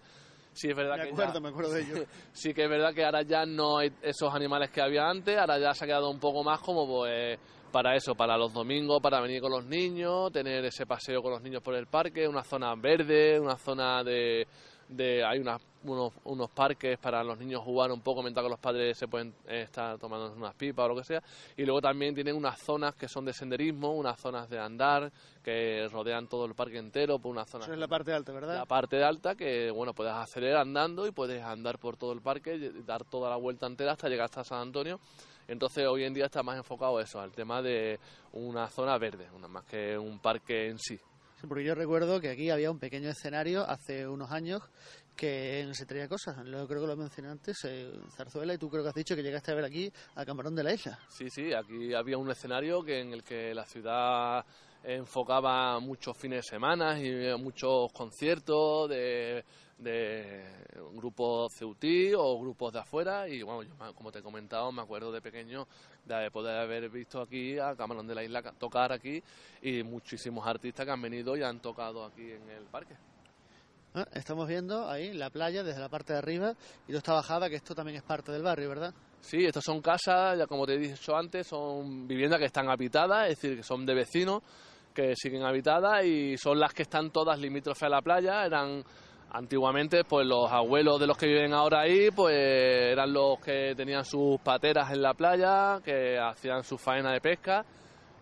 Sí, 0.54 0.70
es 0.70 0.76
verdad 0.76 0.98
me 0.98 1.10
acuerdo, 1.10 1.42
me 1.42 1.50
acuerdo 1.50 1.72
de 1.72 1.82
ello. 1.82 2.06
sí 2.32 2.54
que 2.54 2.64
es 2.64 2.70
verdad 2.70 2.94
que 2.94 3.04
ahora 3.04 3.24
ya 3.24 3.44
no 3.46 3.80
hay 3.80 3.92
esos 4.04 4.34
animales 4.34 4.70
que 4.70 4.82
había 4.82 5.08
antes, 5.08 5.36
ahora 5.36 5.58
ya 5.58 5.74
se 5.74 5.84
ha 5.84 5.88
quedado 5.88 6.10
un 6.12 6.20
poco 6.20 6.44
más 6.44 6.60
como 6.62 6.88
pues 6.88 7.40
para 7.72 7.96
eso, 7.96 8.16
para 8.16 8.38
los 8.38 8.54
domingos, 8.54 9.02
para 9.02 9.20
venir 9.22 9.42
con 9.42 9.52
los 9.52 9.66
niños, 9.66 10.32
tener 10.32 10.64
ese 10.66 10.86
paseo 10.86 11.22
con 11.22 11.32
los 11.32 11.42
niños 11.42 11.62
por 11.62 11.76
el 11.76 11.88
parque, 11.88 12.28
una 12.28 12.44
zona 12.44 12.74
verde, 12.76 13.40
una 13.40 13.58
zona 13.58 14.04
de... 14.04 14.48
de 14.90 15.24
hay 15.24 15.40
unos, 15.40 15.62
unos 16.26 16.50
parques 16.50 16.98
para 16.98 17.24
los 17.24 17.38
niños 17.38 17.62
jugar 17.62 17.92
un 17.92 18.02
poco 18.02 18.22
mientras 18.22 18.44
que 18.44 18.50
los 18.50 18.60
padres 18.60 18.98
se 18.98 19.08
pueden 19.08 19.34
estar 19.48 19.98
tomando 19.98 20.34
unas 20.34 20.54
pipas 20.56 20.86
o 20.86 20.90
lo 20.90 20.96
que 20.96 21.04
sea. 21.04 21.22
Y 21.56 21.64
luego 21.64 21.80
también 21.80 22.14
tienen 22.14 22.36
unas 22.36 22.60
zonas 22.60 22.96
que 22.96 23.08
son 23.08 23.24
de 23.24 23.32
senderismo, 23.32 23.94
unas 23.94 24.20
zonas 24.20 24.50
de 24.50 24.60
andar 24.60 25.12
que 25.44 25.88
rodean 25.90 26.28
todo 26.28 26.46
el 26.46 26.56
parque 26.56 26.78
entero 26.78 27.20
por 27.20 27.32
una 27.32 27.46
zona. 27.46 27.66
Eso 27.66 27.74
es 27.74 27.80
la 27.80 27.88
parte 27.88 28.12
alta, 28.12 28.34
¿verdad? 28.34 28.56
La 28.56 28.66
parte 28.66 29.02
alta 29.04 29.36
que, 29.36 29.72
bueno, 29.72 29.94
puedes 29.94 30.14
acelerar 30.14 30.62
andando 30.62 31.08
y 31.08 31.12
puedes 31.12 31.42
andar 31.42 31.80
por 31.80 31.96
todo 31.96 32.12
el 32.12 32.22
parque, 32.22 32.56
y 32.56 32.84
dar 32.84 33.06
toda 33.06 33.30
la 33.30 33.38
vuelta 33.38 33.66
entera 33.66 33.94
hasta 33.94 34.10
llegar 34.10 34.26
hasta 34.26 34.44
San 34.44 34.60
Antonio 34.60 35.00
entonces 35.48 35.86
hoy 35.88 36.04
en 36.04 36.14
día 36.14 36.26
está 36.26 36.44
más 36.44 36.58
enfocado 36.58 37.00
eso, 37.00 37.20
al 37.20 37.32
tema 37.32 37.62
de 37.62 38.00
una 38.34 38.68
zona 38.70 38.98
verde, 38.98 39.30
una 39.34 39.48
más 39.48 39.66
que 39.66 39.98
un 39.98 40.20
parque 40.20 40.68
en 40.68 40.80
sí. 40.80 41.00
Sí, 41.40 41.46
porque 41.48 41.64
yo 41.64 41.76
recuerdo 41.76 42.20
que 42.20 42.30
aquí 42.30 42.50
había 42.50 42.72
un 42.72 42.80
pequeño 42.80 43.10
escenario 43.10 43.64
hace 43.70 44.08
unos 44.08 44.32
años 44.32 44.64
que 45.16 45.70
se 45.74 45.86
traía 45.86 46.08
cosas. 46.08 46.38
Lo, 46.46 46.68
creo 46.68 46.82
que 46.82 46.88
lo 46.88 46.96
mencioné 46.96 47.30
antes, 47.30 47.58
eh, 47.66 47.92
Zarzuela, 48.16 48.54
y 48.54 48.58
tú 48.58 48.70
creo 48.70 48.82
que 48.84 48.90
has 48.90 48.96
dicho 48.96 49.16
que 49.16 49.22
llegaste 49.22 49.52
a 49.52 49.56
ver 49.56 49.66
aquí 49.66 49.92
a 50.16 50.26
Camarón 50.26 50.56
de 50.56 50.64
la 50.64 50.74
Isla. 50.74 50.98
Sí, 51.10 51.30
sí, 51.30 51.54
aquí 51.54 51.94
había 51.94 52.18
un 52.18 52.30
escenario 52.32 52.84
que 52.84 53.02
en 53.02 53.14
el 53.14 53.24
que 53.24 53.54
la 53.54 53.66
ciudad 53.66 54.46
enfocaba 54.84 55.80
muchos 55.80 56.18
fines 56.18 56.46
de 56.46 56.50
semana 56.50 57.00
y 57.00 57.36
muchos 57.38 57.92
conciertos 57.92 58.90
de, 58.90 59.44
de 59.78 60.44
grupos 60.94 61.54
ceutí 61.54 62.14
o 62.16 62.40
grupos 62.40 62.74
de 62.74 62.80
afuera 62.80 63.28
y 63.28 63.44
bueno, 63.44 63.64
yo 63.64 63.94
como 63.94 64.12
te 64.12 64.20
he 64.20 64.22
comentado 64.24 64.72
me 64.72 64.82
acuerdo 64.82 65.12
de 65.12 65.22
pequeño 65.22 65.68
de 66.06 66.32
poder 66.32 66.60
haber 66.60 66.90
visto 66.90 67.22
aquí 67.22 67.60
a 67.60 67.76
Camarón 67.76 68.08
de 68.08 68.16
la 68.16 68.24
Isla 68.24 68.42
tocar 68.54 68.92
aquí 68.92 69.22
y 69.62 69.84
muchísimos 69.84 70.46
artistas 70.48 70.86
que 70.86 70.92
han 70.92 71.02
venido 71.02 71.38
y 71.38 71.44
han 71.44 71.60
tocado 71.60 72.04
aquí 72.06 72.32
en 72.32 72.50
el 72.50 72.64
parque. 72.66 72.96
Ah, 73.94 74.08
estamos 74.14 74.48
viendo 74.48 74.90
ahí 74.90 75.14
la 75.14 75.30
playa 75.30 75.64
desde 75.64 75.80
la 75.80 75.90
parte 75.90 76.14
de 76.14 76.20
arriba 76.20 76.54
y 76.84 76.88
toda 76.88 76.98
esta 77.00 77.14
bajada 77.14 77.50
que 77.50 77.56
esto 77.56 77.76
también 77.76 77.98
es 77.98 78.04
parte 78.04 78.32
del 78.32 78.44
barrio, 78.44 78.70
¿verdad? 78.70 78.94
Sí, 79.22 79.46
estas 79.46 79.64
son 79.64 79.82
casas, 79.82 80.38
ya 80.38 80.48
como 80.48 80.66
te 80.66 80.76
he 80.76 80.78
dicho 80.78 81.16
antes, 81.16 81.48
son 81.48 82.08
viviendas 82.08 82.40
que 82.40 82.46
están 82.46 82.70
habitadas, 82.70 83.30
es 83.30 83.40
decir, 83.42 83.58
que 83.58 83.64
son 83.64 83.86
de 83.86 83.94
vecinos 83.94 84.42
que 84.98 85.16
siguen 85.16 85.44
habitadas 85.44 86.04
y 86.06 86.38
son 86.38 86.60
las 86.60 86.74
que 86.74 86.82
están 86.82 87.12
todas 87.12 87.38
limítrofes 87.38 87.84
a 87.84 87.90
la 87.90 88.02
playa. 88.02 88.44
Eran 88.44 88.84
antiguamente, 89.30 90.04
pues 90.04 90.26
los 90.26 90.52
abuelos 90.52 91.00
de 91.00 91.06
los 91.06 91.16
que 91.16 91.28
viven 91.28 91.54
ahora 91.54 91.82
ahí, 91.82 92.10
pues 92.10 92.36
eran 92.36 93.14
los 93.14 93.40
que 93.40 93.76
tenían 93.78 94.04
sus 94.04 94.40
pateras 94.40 94.92
en 94.92 95.04
la 95.04 95.14
playa, 95.14 95.80
que 95.86 96.18
hacían 96.18 96.64
su 96.64 96.80
faena 96.80 97.12
de 97.12 97.22
pesca. 97.22 97.64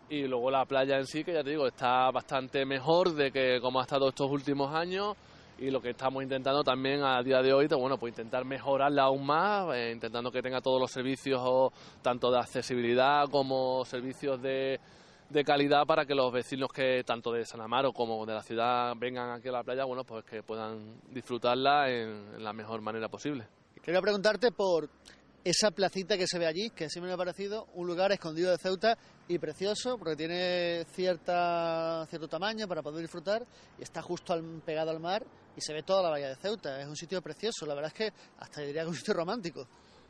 Y 0.09 0.27
luego 0.27 0.51
la 0.51 0.65
playa 0.65 0.97
en 0.97 1.05
sí, 1.05 1.23
que 1.23 1.31
ya 1.31 1.45
te 1.45 1.51
digo, 1.51 1.65
está 1.65 2.11
bastante 2.11 2.65
mejor 2.65 3.13
de 3.13 3.31
que 3.31 3.61
como 3.61 3.79
ha 3.79 3.83
estado 3.83 4.09
estos 4.09 4.29
últimos 4.29 4.75
años 4.75 5.15
y 5.57 5.69
lo 5.71 5.81
que 5.81 5.91
estamos 5.91 6.21
intentando 6.21 6.63
también 6.63 7.03
a 7.03 7.21
día 7.24 7.41
de 7.41 7.53
hoy, 7.53 7.67
bueno, 7.67 7.97
pues 7.97 8.12
intentar 8.12 8.45
mejorarla 8.45 9.03
aún 9.03 9.25
más, 9.25 9.74
eh, 9.75 9.91
intentando 9.93 10.31
que 10.31 10.41
tenga 10.41 10.62
todos 10.62 10.79
los 10.79 10.91
servicios, 10.91 11.71
tanto 12.01 12.31
de 12.31 12.39
accesibilidad 12.39 13.29
como 13.29 13.85
servicios 13.85 14.41
de, 14.41 14.79
de 15.29 15.43
calidad 15.43 15.85
para 15.85 16.05
que 16.05 16.13
los 16.13 16.31
vecinos 16.31 16.69
que 16.71 17.03
tanto 17.05 17.31
de 17.31 17.45
San 17.45 17.62
Amaro 17.62 17.93
como 17.93 18.25
de 18.25 18.33
la 18.33 18.43
ciudad 18.43 18.93
vengan 18.97 19.31
aquí 19.31 19.47
a 19.47 19.53
la 19.53 19.63
playa, 19.63 19.85
bueno, 19.85 20.03
pues 20.03 20.25
que 20.25 20.43
puedan 20.43 21.00
disfrutarla 21.12 21.89
en, 21.89 22.43
la 22.43 22.53
mejor 22.53 22.81
manera 22.81 23.07
posible. 23.07 23.47
Quería 23.81 24.01
preguntarte 24.01 24.51
por 24.51 24.89
esa 25.43 25.71
placita 25.71 26.17
que 26.17 26.27
se 26.27 26.39
ve 26.39 26.47
allí, 26.47 26.69
que 26.71 26.89
siempre 26.89 27.09
me 27.09 27.13
ha 27.13 27.17
parecido 27.17 27.67
un 27.75 27.88
lugar 27.88 28.12
escondido 28.12 28.51
de 28.51 28.57
Ceuta 28.57 28.97
y 29.27 29.39
precioso, 29.39 29.98
porque 29.98 30.15
tiene 30.15 30.86
cierta, 30.91 32.05
cierto 32.10 32.27
tamaño 32.27 32.67
para 32.67 32.82
poder 32.82 33.01
disfrutar 33.01 33.46
y 33.79 33.84
está 33.84 34.01
justo 34.01 34.34
al, 34.34 34.44
pegado 34.65 34.91
al 34.91 35.00
mar 35.00 35.25
y 35.55 35.62
se 35.62 35.74
ve 35.74 35.84
toda 35.84 36.03
la 36.03 36.10
bahía 36.10 36.29
de 36.29 36.36
Ceuta. 36.36 36.79
Es 36.79 36.88
un 36.88 36.96
sitio 36.96 37.22
precioso, 37.22 37.65
la 37.65 37.74
verdad 37.74 37.91
es 37.94 37.98
que 37.98 38.13
hasta 38.39 38.62
diría 38.62 38.82
que 38.82 38.89
es 38.89 38.91
un 38.91 38.96
sitio 38.96 39.13
romántico. 39.13 39.67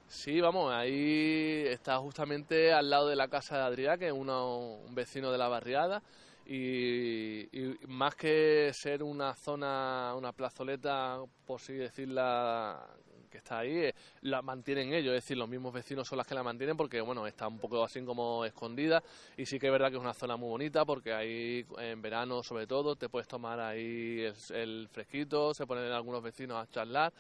Sí, 0.08 0.40
vamos, 0.40 0.72
ahí 0.72 1.64
está 1.68 1.98
justamente 1.98 2.72
al 2.72 2.90
lado 2.90 3.08
de 3.08 3.16
la 3.16 3.28
casa 3.28 3.58
de 3.58 3.64
Adrián, 3.64 3.98
que 3.98 4.08
es 4.08 4.14
un 4.14 4.94
vecino 4.94 5.32
de 5.32 5.38
la 5.38 5.48
barriada, 5.48 6.04
y, 6.46 7.48
más 7.88 8.16
que 8.16 8.72
ser 8.74 9.02
una 9.02 9.34
zona, 9.34 10.14
una 10.16 10.32
plazoleta, 10.32 11.20
por 11.46 11.60
así 11.60 11.74
decirla, 11.74 12.86
que 13.36 13.40
está 13.40 13.60
ahí, 13.60 13.78
eh, 13.78 13.96
la 14.22 14.42
mantienen 14.42 14.94
ellos, 14.94 15.14
es 15.14 15.24
decir, 15.24 15.38
los 15.38 15.50
mismos 15.50 15.74
vecinos 15.74 16.08
son 16.08 16.18
las 16.18 16.26
que 16.26 16.34
la 16.34 16.44
mantienen 16.44 16.78
porque, 16.78 17.02
bueno, 17.02 17.28
está 17.28 17.48
un 17.48 17.60
poco 17.60 17.84
así 17.84 18.02
como 18.04 18.46
escondida. 18.46 19.04
Y 19.38 19.46
sí 19.46 19.60
que 19.60 19.68
es 19.68 19.72
verdad 19.72 19.90
que 19.90 19.98
es 19.98 20.02
una 20.02 20.14
zona 20.14 20.38
muy 20.38 20.50
bonita 20.50 20.86
porque 20.86 21.14
ahí 21.14 21.66
en 21.78 22.02
verano 22.02 22.44
sobre 22.44 22.66
todo 22.66 22.96
te 22.96 23.10
puedes 23.10 23.28
tomar 23.28 23.60
ahí 23.60 24.26
el 24.52 24.88
fresquito, 24.90 25.54
se 25.54 25.68
ponen 25.68 25.92
algunos 25.92 26.24
vecinos 26.24 26.64
a 26.64 26.72
charlar. 26.72 27.12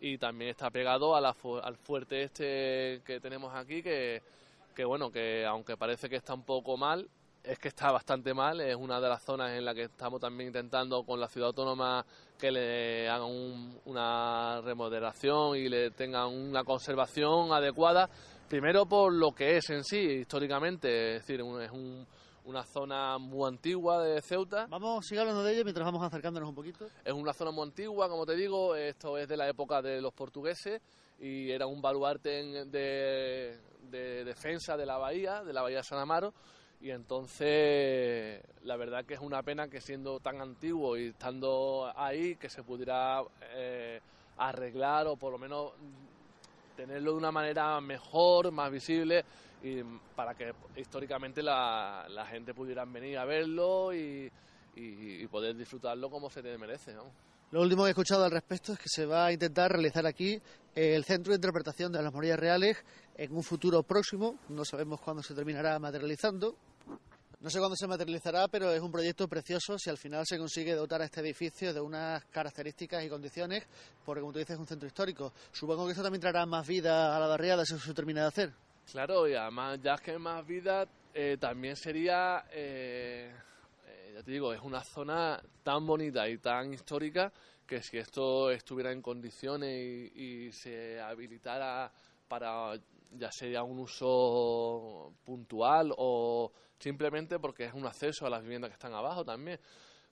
Y 0.00 0.18
también 0.18 0.50
está 0.50 0.70
pegado 0.70 1.16
al 1.16 1.76
fuerte 1.76 2.22
este 2.22 3.00
que 3.04 3.18
tenemos 3.20 3.54
aquí 3.54 3.82
que, 3.82 4.22
que 4.74 4.84
bueno 4.84 5.10
que 5.10 5.44
aunque 5.46 5.76
parece 5.76 6.08
que 6.10 6.16
está 6.16 6.34
un 6.34 6.42
poco 6.42 6.76
mal 6.76 7.08
es 7.46 7.58
que 7.58 7.68
está 7.68 7.90
bastante 7.92 8.34
mal. 8.34 8.60
Es 8.60 8.76
una 8.76 9.00
de 9.00 9.08
las 9.08 9.22
zonas 9.22 9.52
en 9.52 9.64
la 9.64 9.74
que 9.74 9.84
estamos 9.84 10.20
también 10.20 10.48
intentando 10.48 11.04
con 11.04 11.20
la 11.20 11.28
ciudad 11.28 11.48
autónoma 11.48 12.04
que 12.38 12.50
le 12.50 13.08
hagan 13.08 13.78
una 13.84 14.60
remodelación 14.62 15.56
y 15.56 15.68
le 15.68 15.90
tengan 15.90 16.28
una 16.28 16.64
conservación 16.64 17.52
adecuada 17.52 18.08
primero 18.48 18.86
por 18.86 19.12
lo 19.12 19.32
que 19.32 19.56
es 19.56 19.70
en 19.70 19.82
sí 19.82 19.98
históricamente 19.98 21.16
es 21.16 21.26
decir 21.26 21.40
es 21.40 21.70
un 21.70 22.06
una 22.46 22.62
zona 22.62 23.18
muy 23.18 23.48
antigua 23.48 24.02
de 24.02 24.22
Ceuta. 24.22 24.66
Vamos, 24.70 25.04
siga 25.04 25.22
hablando 25.22 25.42
de 25.42 25.52
ello 25.52 25.64
mientras 25.64 25.84
vamos 25.84 26.02
acercándonos 26.04 26.48
un 26.48 26.54
poquito. 26.54 26.86
Es 27.04 27.12
una 27.12 27.32
zona 27.32 27.50
muy 27.50 27.64
antigua, 27.64 28.08
como 28.08 28.24
te 28.24 28.36
digo, 28.36 28.76
esto 28.76 29.18
es 29.18 29.28
de 29.28 29.36
la 29.36 29.48
época 29.48 29.82
de 29.82 30.00
los 30.00 30.14
portugueses 30.14 30.80
y 31.18 31.50
era 31.50 31.66
un 31.66 31.82
baluarte 31.82 32.64
de, 32.66 33.58
defensa 34.24 34.76
de 34.76 34.86
la 34.86 34.96
bahía, 34.96 35.42
de 35.42 35.52
la 35.52 35.62
bahía 35.62 35.78
de 35.78 35.82
San 35.82 35.98
Amaro. 35.98 36.32
Y 36.80 36.90
entonces, 36.90 38.42
la 38.62 38.76
verdad 38.76 39.04
que 39.04 39.14
es 39.14 39.20
una 39.20 39.42
pena 39.42 39.68
que 39.68 39.80
siendo 39.80 40.20
tan 40.20 40.40
antiguo 40.40 40.96
y 40.96 41.08
estando 41.08 41.90
ahí, 41.96 42.36
que 42.36 42.48
se 42.48 42.62
pudiera 42.62 43.22
eh, 43.54 44.00
arreglar 44.36 45.06
o 45.06 45.16
por 45.16 45.32
lo 45.32 45.38
menos 45.38 45.72
tenerlo 46.76 47.12
de 47.12 47.16
una 47.16 47.32
manera 47.32 47.80
mejor, 47.80 48.52
más 48.52 48.70
visible 48.70 49.24
y 49.62 49.82
para 50.14 50.34
que 50.34 50.52
históricamente 50.76 51.42
la, 51.42 52.26
gente 52.30 52.54
pudiera 52.54 52.84
venir 52.84 53.18
a 53.18 53.24
verlo 53.24 53.92
y, 53.94 54.30
poder 55.30 55.56
disfrutarlo 55.56 56.10
como 56.10 56.28
se 56.28 56.42
te 56.42 56.56
merece. 56.58 56.94
Lo 57.50 57.62
último 57.62 57.82
que 57.82 57.88
he 57.88 57.90
escuchado 57.90 58.24
al 58.24 58.30
respecto 58.30 58.72
es 58.72 58.78
que 58.78 58.88
se 58.88 59.06
va 59.06 59.26
a 59.26 59.32
intentar 59.32 59.72
realizar 59.72 60.06
aquí 60.06 60.40
el 60.74 61.04
centro 61.04 61.32
de 61.32 61.36
interpretación 61.36 61.90
de 61.90 62.02
las 62.02 62.12
morillas 62.12 62.38
reales 62.38 62.76
en 63.16 63.34
un 63.34 63.42
futuro 63.42 63.82
próximo. 63.82 64.38
No 64.50 64.64
sabemos 64.64 65.00
cuándo 65.00 65.22
se 65.22 65.34
terminará 65.34 65.78
materializando. 65.78 66.56
No 67.38 67.50
sé 67.50 67.58
cuándo 67.58 67.76
se 67.76 67.86
materializará, 67.86 68.48
pero 68.48 68.72
es 68.72 68.80
un 68.80 68.90
proyecto 68.90 69.28
precioso 69.28 69.78
si 69.78 69.90
al 69.90 69.98
final 69.98 70.24
se 70.26 70.38
consigue 70.38 70.74
dotar 70.74 71.02
a 71.02 71.04
este 71.04 71.20
edificio 71.20 71.74
de 71.74 71.80
unas 71.80 72.24
características 72.26 73.04
y 73.04 73.10
condiciones, 73.10 73.66
porque 74.06 74.22
como 74.22 74.32
tú 74.32 74.38
dices 74.38 74.54
es 74.54 74.60
un 74.60 74.66
centro 74.66 74.86
histórico. 74.86 75.34
Supongo 75.52 75.84
que 75.84 75.90
esto 75.90 76.02
también 76.02 76.22
traerá 76.22 76.46
más 76.46 76.66
vida 76.66 77.14
a 77.14 77.20
la 77.20 77.26
barriada 77.26 77.64
si 77.66 77.78
se 77.78 77.92
termina 77.92 78.22
de 78.22 78.28
hacer. 78.28 78.52
Claro, 78.90 79.28
y 79.28 79.34
además 79.34 79.80
ya 79.82 79.96
que 79.96 80.18
más 80.18 80.46
vida 80.46 80.88
eh, 81.12 81.36
también 81.38 81.76
sería, 81.76 82.44
eh, 82.52 83.30
eh, 83.86 84.12
ya 84.14 84.22
te 84.22 84.30
digo, 84.30 84.54
es 84.54 84.62
una 84.62 84.82
zona 84.82 85.38
tan 85.62 85.84
bonita 85.84 86.26
y 86.28 86.38
tan 86.38 86.72
histórica 86.72 87.30
que 87.66 87.82
si 87.82 87.98
esto 87.98 88.50
estuviera 88.50 88.92
en 88.92 89.02
condiciones 89.02 90.10
y, 90.14 90.52
se 90.52 91.00
habilitara 91.00 91.92
para 92.28 92.78
ya 93.12 93.30
sea 93.30 93.62
un 93.62 93.78
uso 93.78 95.12
puntual 95.24 95.92
o 95.96 96.52
simplemente 96.78 97.38
porque 97.38 97.64
es 97.64 97.74
un 97.74 97.86
acceso 97.86 98.26
a 98.26 98.30
las 98.30 98.42
viviendas 98.42 98.70
que 98.70 98.74
están 98.74 98.94
abajo 98.94 99.24
también. 99.24 99.58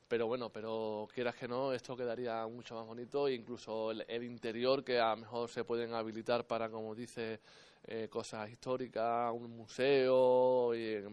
Pero 0.07 0.27
bueno, 0.27 0.51
pero 0.51 1.09
quieras 1.13 1.35
que 1.35 1.49
no, 1.49 1.73
esto 1.73 1.97
quedaría 1.97 2.47
mucho 2.47 2.75
más 2.75 2.87
bonito, 2.87 3.29
incluso 3.29 3.91
el, 3.91 4.23
interior 4.23 4.85
que 4.85 5.01
a 5.01 5.11
lo 5.11 5.17
mejor 5.17 5.49
se 5.49 5.65
pueden 5.65 5.95
habilitar 5.95 6.47
para, 6.47 6.69
como 6.69 6.95
dice, 6.95 7.41
eh, 7.87 8.09
cosas 8.11 8.51
históricas, 8.51 9.33
un 9.33 9.57
museo, 9.57 10.75
y, 10.75 10.81
eh, 10.81 11.09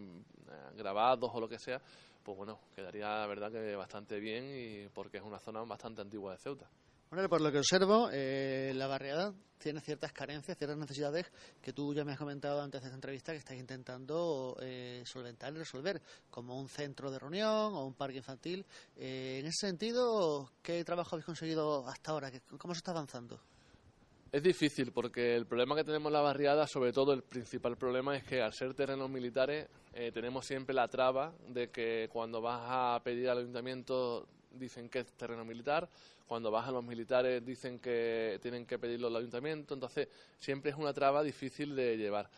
grabados 0.76 1.30
o 1.32 1.40
lo 1.40 1.48
que 1.48 1.58
sea, 1.58 1.80
pues 2.22 2.36
bueno, 2.36 2.60
quedaría 2.74 3.08
la 3.08 3.26
verdad 3.26 3.50
que 3.50 3.74
bastante 3.74 4.20
bien 4.20 4.44
y 4.44 4.88
porque 4.90 5.16
es 5.16 5.22
una 5.22 5.38
zona 5.38 5.62
bastante 5.62 6.02
antigua 6.02 6.32
de 6.32 6.38
Ceuta. 6.38 6.68
Bueno, 7.12 7.28
por 7.28 7.42
lo 7.42 7.52
que 7.52 7.58
observo, 7.58 8.08
eh, 8.10 8.72
la 8.74 8.86
barriada 8.86 9.34
tiene 9.58 9.82
ciertas 9.82 10.14
carencias, 10.14 10.56
ciertas 10.56 10.78
necesidades 10.78 11.30
que 11.60 11.74
tú 11.74 11.92
ya 11.92 12.06
me 12.06 12.12
has 12.12 12.18
comentado 12.18 12.62
antes 12.62 12.80
de 12.80 12.86
esta 12.86 12.94
entrevista 12.94 13.32
que 13.32 13.38
estáis 13.38 13.60
intentando 13.60 14.56
eh, 14.62 15.02
solventar 15.04 15.52
y 15.52 15.58
resolver, 15.58 16.00
como 16.30 16.58
un 16.58 16.70
centro 16.70 17.10
de 17.10 17.18
reunión 17.18 17.74
o 17.74 17.84
un 17.84 17.92
parque 17.92 18.16
infantil. 18.16 18.64
Eh, 18.96 19.40
en 19.40 19.46
ese 19.46 19.66
sentido, 19.66 20.52
¿qué 20.62 20.82
trabajo 20.84 21.14
habéis 21.14 21.26
conseguido 21.26 21.86
hasta 21.86 22.12
ahora? 22.12 22.32
¿Cómo 22.56 22.72
se 22.72 22.78
está 22.78 22.92
avanzando? 22.92 23.38
Es 24.32 24.42
difícil 24.42 24.90
porque 24.90 25.36
el 25.36 25.44
problema 25.44 25.76
que 25.76 25.84
tenemos 25.84 26.08
en 26.08 26.14
la 26.14 26.22
barriada, 26.22 26.66
sobre 26.66 26.94
todo 26.94 27.12
el 27.12 27.24
principal 27.24 27.76
problema, 27.76 28.16
es 28.16 28.24
que 28.24 28.40
al 28.40 28.54
ser 28.54 28.72
terrenos 28.72 29.10
militares 29.10 29.68
eh, 29.92 30.12
tenemos 30.12 30.46
siempre 30.46 30.74
la 30.74 30.88
traba 30.88 31.34
de 31.46 31.68
que 31.68 32.08
cuando 32.10 32.40
vas 32.40 32.62
a 32.64 33.02
pedir 33.04 33.28
al 33.28 33.40
ayuntamiento 33.40 34.26
dicen 34.54 34.88
que 34.88 35.00
es 35.00 35.12
terreno 35.12 35.44
militar, 35.44 35.88
cuando 36.26 36.50
bajan 36.50 36.74
los 36.74 36.84
militares 36.84 37.44
dicen 37.44 37.78
que 37.78 38.38
tienen 38.40 38.64
que 38.64 38.78
pedirlo 38.78 39.08
al 39.08 39.16
ayuntamiento, 39.16 39.74
entonces 39.74 40.08
siempre 40.38 40.70
es 40.70 40.76
una 40.76 40.92
traba 40.92 41.22
difícil 41.22 41.74
de 41.76 41.96
llevar. 41.96 42.28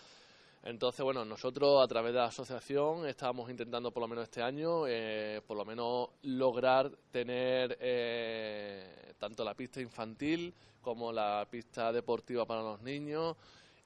Entonces, 0.65 1.05
bueno, 1.05 1.27
nosotros 1.27 1.85
a 1.85 1.87
través 1.87 2.15
de 2.15 2.21
la 2.21 2.25
asociación 2.25 3.07
estábamos 3.07 3.51
intentando 3.51 3.93
por 3.93 4.01
lo 4.01 4.09
menos 4.09 4.25
este 4.25 4.43
año, 4.43 4.87
eh, 4.89 5.43
por 5.47 5.59
lo 5.59 5.65
menos 5.67 6.09
lograr 6.23 6.91
tener 7.11 7.77
eh, 7.81 9.13
tanto 9.19 9.45
la 9.45 9.55
pista 9.55 9.83
infantil 9.83 10.55
como 10.81 11.13
la 11.13 11.47
pista 11.51 11.93
deportiva 11.93 12.47
para 12.47 12.63
los 12.63 12.81
niños 12.81 13.37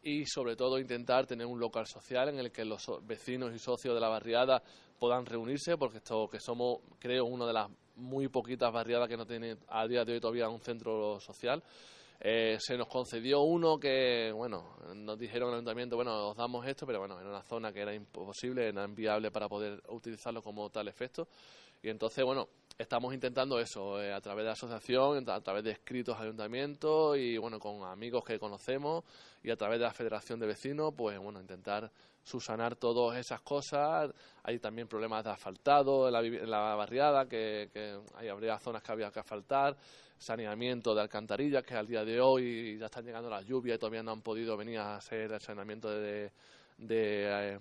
y 0.02 0.24
sobre 0.24 0.54
todo 0.54 0.78
intentar 0.78 1.26
tener 1.26 1.46
un 1.46 1.58
local 1.58 1.86
social 1.86 2.28
en 2.28 2.38
el 2.38 2.52
que 2.52 2.64
los 2.64 2.86
vecinos 3.04 3.52
y 3.52 3.58
socios 3.58 3.92
de 3.94 4.00
la 4.00 4.08
barriada 4.08 4.62
puedan 4.98 5.26
reunirse, 5.26 5.76
porque 5.76 5.98
esto 5.98 6.28
que 6.28 6.38
somos, 6.38 6.78
creo, 6.98 7.24
una 7.24 7.44
de 7.44 7.52
las 7.52 7.68
muy 7.98 8.28
poquitas 8.28 8.72
barriadas 8.72 9.08
que 9.08 9.16
no 9.16 9.26
tiene 9.26 9.56
a 9.68 9.86
día 9.86 10.04
de 10.04 10.14
hoy 10.14 10.20
todavía 10.20 10.48
un 10.48 10.60
centro 10.60 11.20
social. 11.20 11.62
Eh, 12.20 12.56
se 12.58 12.76
nos 12.76 12.88
concedió 12.88 13.42
uno 13.42 13.78
que, 13.78 14.32
bueno, 14.34 14.76
nos 14.94 15.18
dijeron 15.18 15.48
en 15.48 15.54
el 15.54 15.58
ayuntamiento, 15.58 15.96
bueno, 15.96 16.30
os 16.30 16.36
damos 16.36 16.66
esto, 16.66 16.84
pero 16.84 16.98
bueno, 16.98 17.20
en 17.20 17.26
una 17.28 17.42
zona 17.42 17.72
que 17.72 17.80
era 17.80 17.94
imposible, 17.94 18.68
era 18.68 18.84
inviable 18.84 19.30
para 19.30 19.48
poder 19.48 19.80
utilizarlo 19.88 20.42
como 20.42 20.68
tal 20.68 20.88
efecto. 20.88 21.28
Y 21.80 21.90
entonces, 21.90 22.24
bueno, 22.24 22.48
estamos 22.76 23.14
intentando 23.14 23.60
eso, 23.60 24.02
eh, 24.02 24.12
a 24.12 24.20
través 24.20 24.44
de 24.44 24.50
asociación, 24.50 25.30
a 25.30 25.40
través 25.40 25.62
de 25.62 25.70
escritos 25.70 26.18
ayuntamientos 26.18 27.16
y, 27.16 27.36
bueno, 27.38 27.60
con 27.60 27.84
amigos 27.84 28.24
que 28.24 28.38
conocemos 28.40 29.04
y 29.44 29.50
a 29.50 29.56
través 29.56 29.78
de 29.78 29.84
la 29.84 29.92
Federación 29.92 30.40
de 30.40 30.48
Vecinos, 30.48 30.92
pues, 30.96 31.16
bueno, 31.20 31.40
intentar 31.40 31.88
subsanar 32.28 32.76
todas 32.76 33.18
esas 33.18 33.40
cosas. 33.40 34.12
Hay 34.42 34.58
también 34.58 34.86
problemas 34.86 35.24
de 35.24 35.30
asfaltado 35.30 36.06
en 36.06 36.12
la, 36.12 36.20
en 36.20 36.50
la 36.50 36.74
barriada, 36.74 37.26
que, 37.26 37.70
hay, 38.14 38.28
habría 38.28 38.58
zonas 38.58 38.82
que 38.82 38.92
había 38.92 39.10
que 39.10 39.20
asfaltar, 39.20 39.76
saneamiento 40.18 40.94
de 40.94 41.00
alcantarillas, 41.00 41.64
que 41.64 41.74
al 41.74 41.86
día 41.86 42.04
de 42.04 42.20
hoy 42.20 42.78
ya 42.78 42.86
están 42.86 43.04
llegando 43.04 43.30
las 43.30 43.44
lluvias 43.46 43.76
y 43.76 43.78
todavía 43.78 44.02
no 44.02 44.12
han 44.12 44.22
podido 44.22 44.56
venir 44.56 44.78
a 44.78 44.96
hacer 44.96 45.32
el 45.32 45.40
saneamiento 45.40 45.88
de, 45.88 46.30
de 46.76 47.54
eh, 47.56 47.58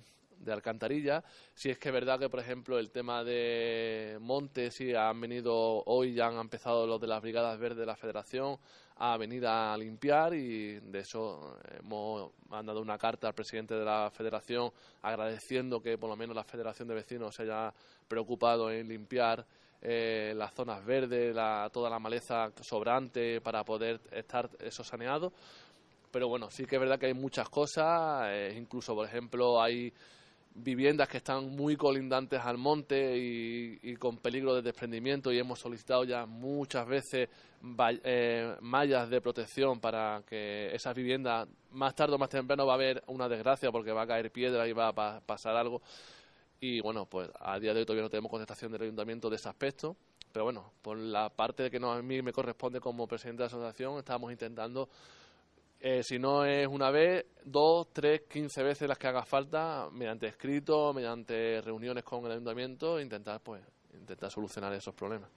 alcantarilla. 0.52 1.24
Si 1.54 1.70
es 1.70 1.80
que 1.80 1.90
es 1.90 1.94
verdad 1.94 2.20
que, 2.20 2.30
por 2.30 2.40
ejemplo, 2.40 2.78
el 2.78 2.92
tema 2.92 3.24
de 3.24 4.18
montes, 4.20 4.76
si 4.76 4.94
han 4.94 5.20
venido 5.22 5.84
hoy, 5.86 6.14
ya 6.14 6.28
han 6.28 6.38
empezado 6.38 6.86
los 6.86 7.00
de 7.00 7.08
las 7.08 7.22
Brigadas 7.22 7.58
Verdes 7.58 7.80
de 7.80 7.86
la 7.86 7.96
Federación 7.96 8.58
a 9.00 9.18
venir 9.18 9.46
a 9.46 9.78
limpiar 9.78 10.34
y 10.34 10.80
de 10.80 11.00
eso 11.00 11.58
hemos 11.80 12.32
mandado 12.50 12.82
una 12.82 12.98
carta 12.98 13.28
al 13.28 13.34
presidente 13.34 13.76
de 13.76 13.86
la 13.86 14.10
Federación 14.12 14.72
agradeciendo 15.02 15.82
que 15.82 15.98
por 15.98 16.10
lo 16.10 16.16
menos 16.16 16.36
la 16.36 16.44
Federación 16.44 16.88
de 16.88 16.96
Vecinos 16.96 17.36
se 17.36 17.44
haya 17.44 17.74
preocupado 18.08 18.72
en 18.72 18.88
limpiar 18.88 19.46
eh, 19.82 20.34
las 20.36 20.54
zonas 20.54 20.84
verdes, 20.84 21.36
la, 21.36 21.70
toda 21.72 21.90
la 21.90 22.00
maleza 22.00 22.52
sobrante 22.62 23.42
para 23.42 23.64
poder 23.64 24.00
estar 24.12 24.50
eso 24.60 24.84
saneado. 24.84 25.32
Pero 26.12 26.28
bueno, 26.28 26.50
sí 26.50 26.66
que 26.66 26.78
es 26.78 26.80
verdad 26.80 26.98
que 26.98 27.08
hay 27.08 27.14
muchas 27.14 27.50
cosas, 27.50 28.28
eh, 28.30 28.56
incluso 28.58 28.96
por 28.96 29.06
ejemplo 29.06 29.62
hay 29.62 29.94
viviendas 30.58 31.08
que 31.08 31.18
están 31.18 31.56
muy 31.56 31.76
colindantes 31.76 32.42
al 32.42 32.58
monte 32.58 33.16
y, 33.18 33.96
con 33.98 34.18
peligro 34.18 34.56
de 34.56 34.62
desprendimiento 34.62 35.32
y 35.32 35.40
hemos 35.40 35.60
solicitado 35.60 36.04
ya 36.04 36.26
muchas 36.26 36.88
veces 36.88 37.30
eh, 38.04 38.56
mallas 38.62 39.10
de 39.10 39.22
protección 39.22 39.80
para 39.80 40.24
que 40.28 40.74
esas 40.74 40.96
viviendas 40.96 41.48
más 41.72 41.96
tarde 41.96 42.16
o 42.16 42.18
más 42.18 42.30
temprano 42.30 42.66
va 42.66 42.74
a 42.74 42.76
haber 42.76 43.04
una 43.08 43.30
desgracia 43.30 43.72
porque 43.72 43.92
va 43.92 44.04
a 44.04 44.08
caer 44.08 44.32
piedra 44.32 44.68
y 44.68 44.74
va 44.74 44.90
a 44.90 45.22
pasar 45.22 45.56
algo. 45.56 45.82
Y 46.60 46.82
bueno 46.82 47.06
pues 47.06 47.30
a 47.40 47.60
día 47.60 47.74
de 47.74 47.82
hoy 47.82 47.86
todavía 47.86 48.04
no 48.04 48.10
tenemos 48.10 48.32
contestación 48.32 48.72
del 48.72 48.82
ayuntamiento 48.84 49.30
de 49.30 49.36
ese 49.36 49.50
aspecto. 49.50 49.96
Pero 50.32 50.46
bueno 50.46 50.74
por 50.82 50.98
la 50.98 51.30
parte 51.30 51.70
que 51.70 51.80
no, 51.80 51.92
a 51.92 52.02
mí 52.02 52.22
me 52.22 52.34
corresponde 52.34 52.80
como 52.80 53.08
presidente 53.08 53.44
de 53.44 53.50
la 53.50 53.56
asociación 53.56 54.00
estamos 54.00 54.32
intentando 54.32 54.90
eh, 55.80 56.02
si 56.04 56.18
no 56.20 56.44
es 56.46 56.68
una 56.68 56.90
vez, 56.90 57.26
dos, 57.44 57.88
tres, 57.94 58.22
quince 58.30 58.64
veces 58.64 58.88
las 58.88 58.98
que 58.98 59.08
haga 59.08 59.24
falta, 59.26 59.90
mediante 59.92 60.28
escrito, 60.28 60.94
mediante 60.94 61.62
reuniones 61.62 62.04
con 62.04 62.26
el 62.26 62.32
ayuntamiento, 62.32 63.00
intentar 63.00 63.42
pues 63.42 63.62
intentar 63.94 64.32
solucionar 64.32 64.74
esos 64.74 64.94
problemas. 64.94 65.30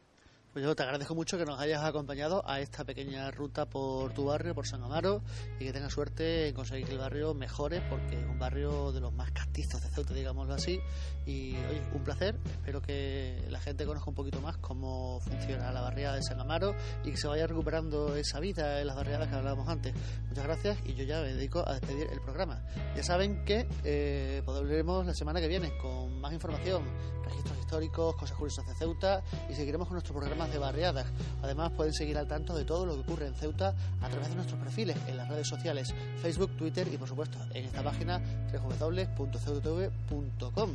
Pues 0.52 0.64
yo 0.64 0.74
te 0.74 0.82
agradezco 0.82 1.14
mucho 1.14 1.38
que 1.38 1.44
nos 1.44 1.60
hayas 1.60 1.84
acompañado 1.84 2.42
a 2.44 2.58
esta 2.58 2.82
pequeña 2.82 3.30
ruta 3.30 3.66
por 3.66 4.12
tu 4.12 4.24
barrio, 4.24 4.52
por 4.52 4.66
San 4.66 4.82
Amaro, 4.82 5.22
y 5.60 5.66
que 5.66 5.72
tengas 5.72 5.92
suerte 5.92 6.48
en 6.48 6.54
conseguir 6.56 6.86
que 6.86 6.92
el 6.94 6.98
barrio 6.98 7.34
mejore, 7.34 7.80
porque 7.88 8.18
es 8.18 8.26
un 8.26 8.36
barrio 8.36 8.90
de 8.90 8.98
los 8.98 9.12
más 9.12 9.30
castizos 9.30 9.80
de 9.80 9.88
Ceuta, 9.90 10.12
digámoslo 10.12 10.54
así. 10.54 10.80
Y 11.24 11.50
oye, 11.54 11.82
un 11.94 12.02
placer. 12.02 12.36
Espero 12.50 12.82
que 12.82 13.46
la 13.48 13.60
gente 13.60 13.86
conozca 13.86 14.10
un 14.10 14.16
poquito 14.16 14.40
más 14.40 14.56
cómo 14.56 15.20
funciona 15.20 15.70
la 15.70 15.82
barriada 15.82 16.16
de 16.16 16.22
San 16.24 16.40
Amaro 16.40 16.74
y 17.04 17.12
que 17.12 17.16
se 17.16 17.28
vaya 17.28 17.46
recuperando 17.46 18.16
esa 18.16 18.40
vida 18.40 18.80
en 18.80 18.88
las 18.88 18.96
barriadas 18.96 19.28
que 19.28 19.36
hablábamos 19.36 19.68
antes. 19.68 19.94
Muchas 20.30 20.44
gracias 20.44 20.78
y 20.84 20.94
yo 20.94 21.04
ya 21.04 21.20
me 21.20 21.32
dedico 21.32 21.62
a 21.64 21.74
despedir 21.74 22.08
el 22.10 22.20
programa. 22.22 22.60
Ya 22.96 23.04
saben 23.04 23.44
que 23.44 23.68
eh, 23.84 24.42
volveremos 24.44 25.06
la 25.06 25.14
semana 25.14 25.40
que 25.40 25.46
viene 25.46 25.78
con 25.78 26.20
más 26.20 26.32
información, 26.32 26.82
registros 27.22 27.56
históricos, 27.56 28.16
cosas 28.16 28.36
curiosas 28.36 28.66
de 28.66 28.74
Ceuta 28.74 29.22
y 29.48 29.54
seguiremos 29.54 29.86
con 29.86 29.94
nuestro 29.94 30.12
programa 30.12 30.39
de 30.48 30.58
barriadas. 30.58 31.06
Además, 31.42 31.72
pueden 31.72 31.92
seguir 31.92 32.16
al 32.16 32.26
tanto 32.26 32.56
de 32.56 32.64
todo 32.64 32.86
lo 32.86 32.94
que 32.94 33.00
ocurre 33.00 33.26
en 33.26 33.34
Ceuta 33.34 33.74
a 34.00 34.08
través 34.08 34.30
de 34.30 34.36
nuestros 34.36 34.58
perfiles 34.58 34.96
en 35.06 35.16
las 35.16 35.28
redes 35.28 35.48
sociales, 35.48 35.92
Facebook, 36.22 36.56
Twitter 36.56 36.88
y, 36.92 36.96
por 36.96 37.08
supuesto, 37.08 37.38
en 37.52 37.66
esta 37.66 37.82
página 37.82 38.22
www.ceutatv.com. 38.52 40.70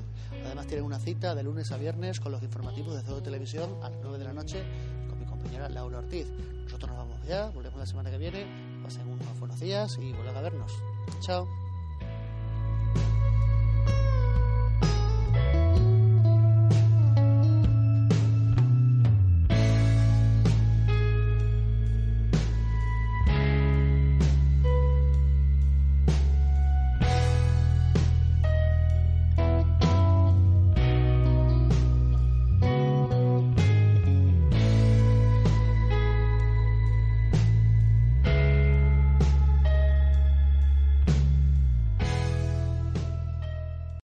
Además, 0.45 0.67
tienen 0.67 0.85
una 0.85 0.99
cita 0.99 1.33
de 1.33 1.41
lunes 1.43 1.71
a 1.71 1.77
viernes 1.77 2.19
con 2.19 2.31
los 2.31 2.43
informativos 2.43 2.95
de 2.95 3.01
Ceuta 3.01 3.23
Televisión 3.23 3.79
a 3.81 3.89
las 3.89 3.99
9 4.03 4.19
de 4.19 4.25
la 4.25 4.33
noche 4.33 4.63
con 5.09 5.17
mi 5.17 5.25
compañera 5.25 5.67
Laura 5.69 5.97
Ortiz. 5.99 6.27
Nosotros 6.63 6.89
nos 6.89 6.97
vamos 6.99 7.15
ya, 7.27 7.47
volvemos 7.47 7.79
la 7.79 7.85
semana 7.85 8.11
que 8.11 8.17
viene. 8.17 8.45
Pasen 8.83 9.07
unos 9.07 9.39
buenos 9.39 9.59
días 9.59 9.97
y 9.99 10.11
vuelvan 10.11 10.37
a 10.37 10.41
vernos. 10.41 10.71
Chao. 11.21 11.64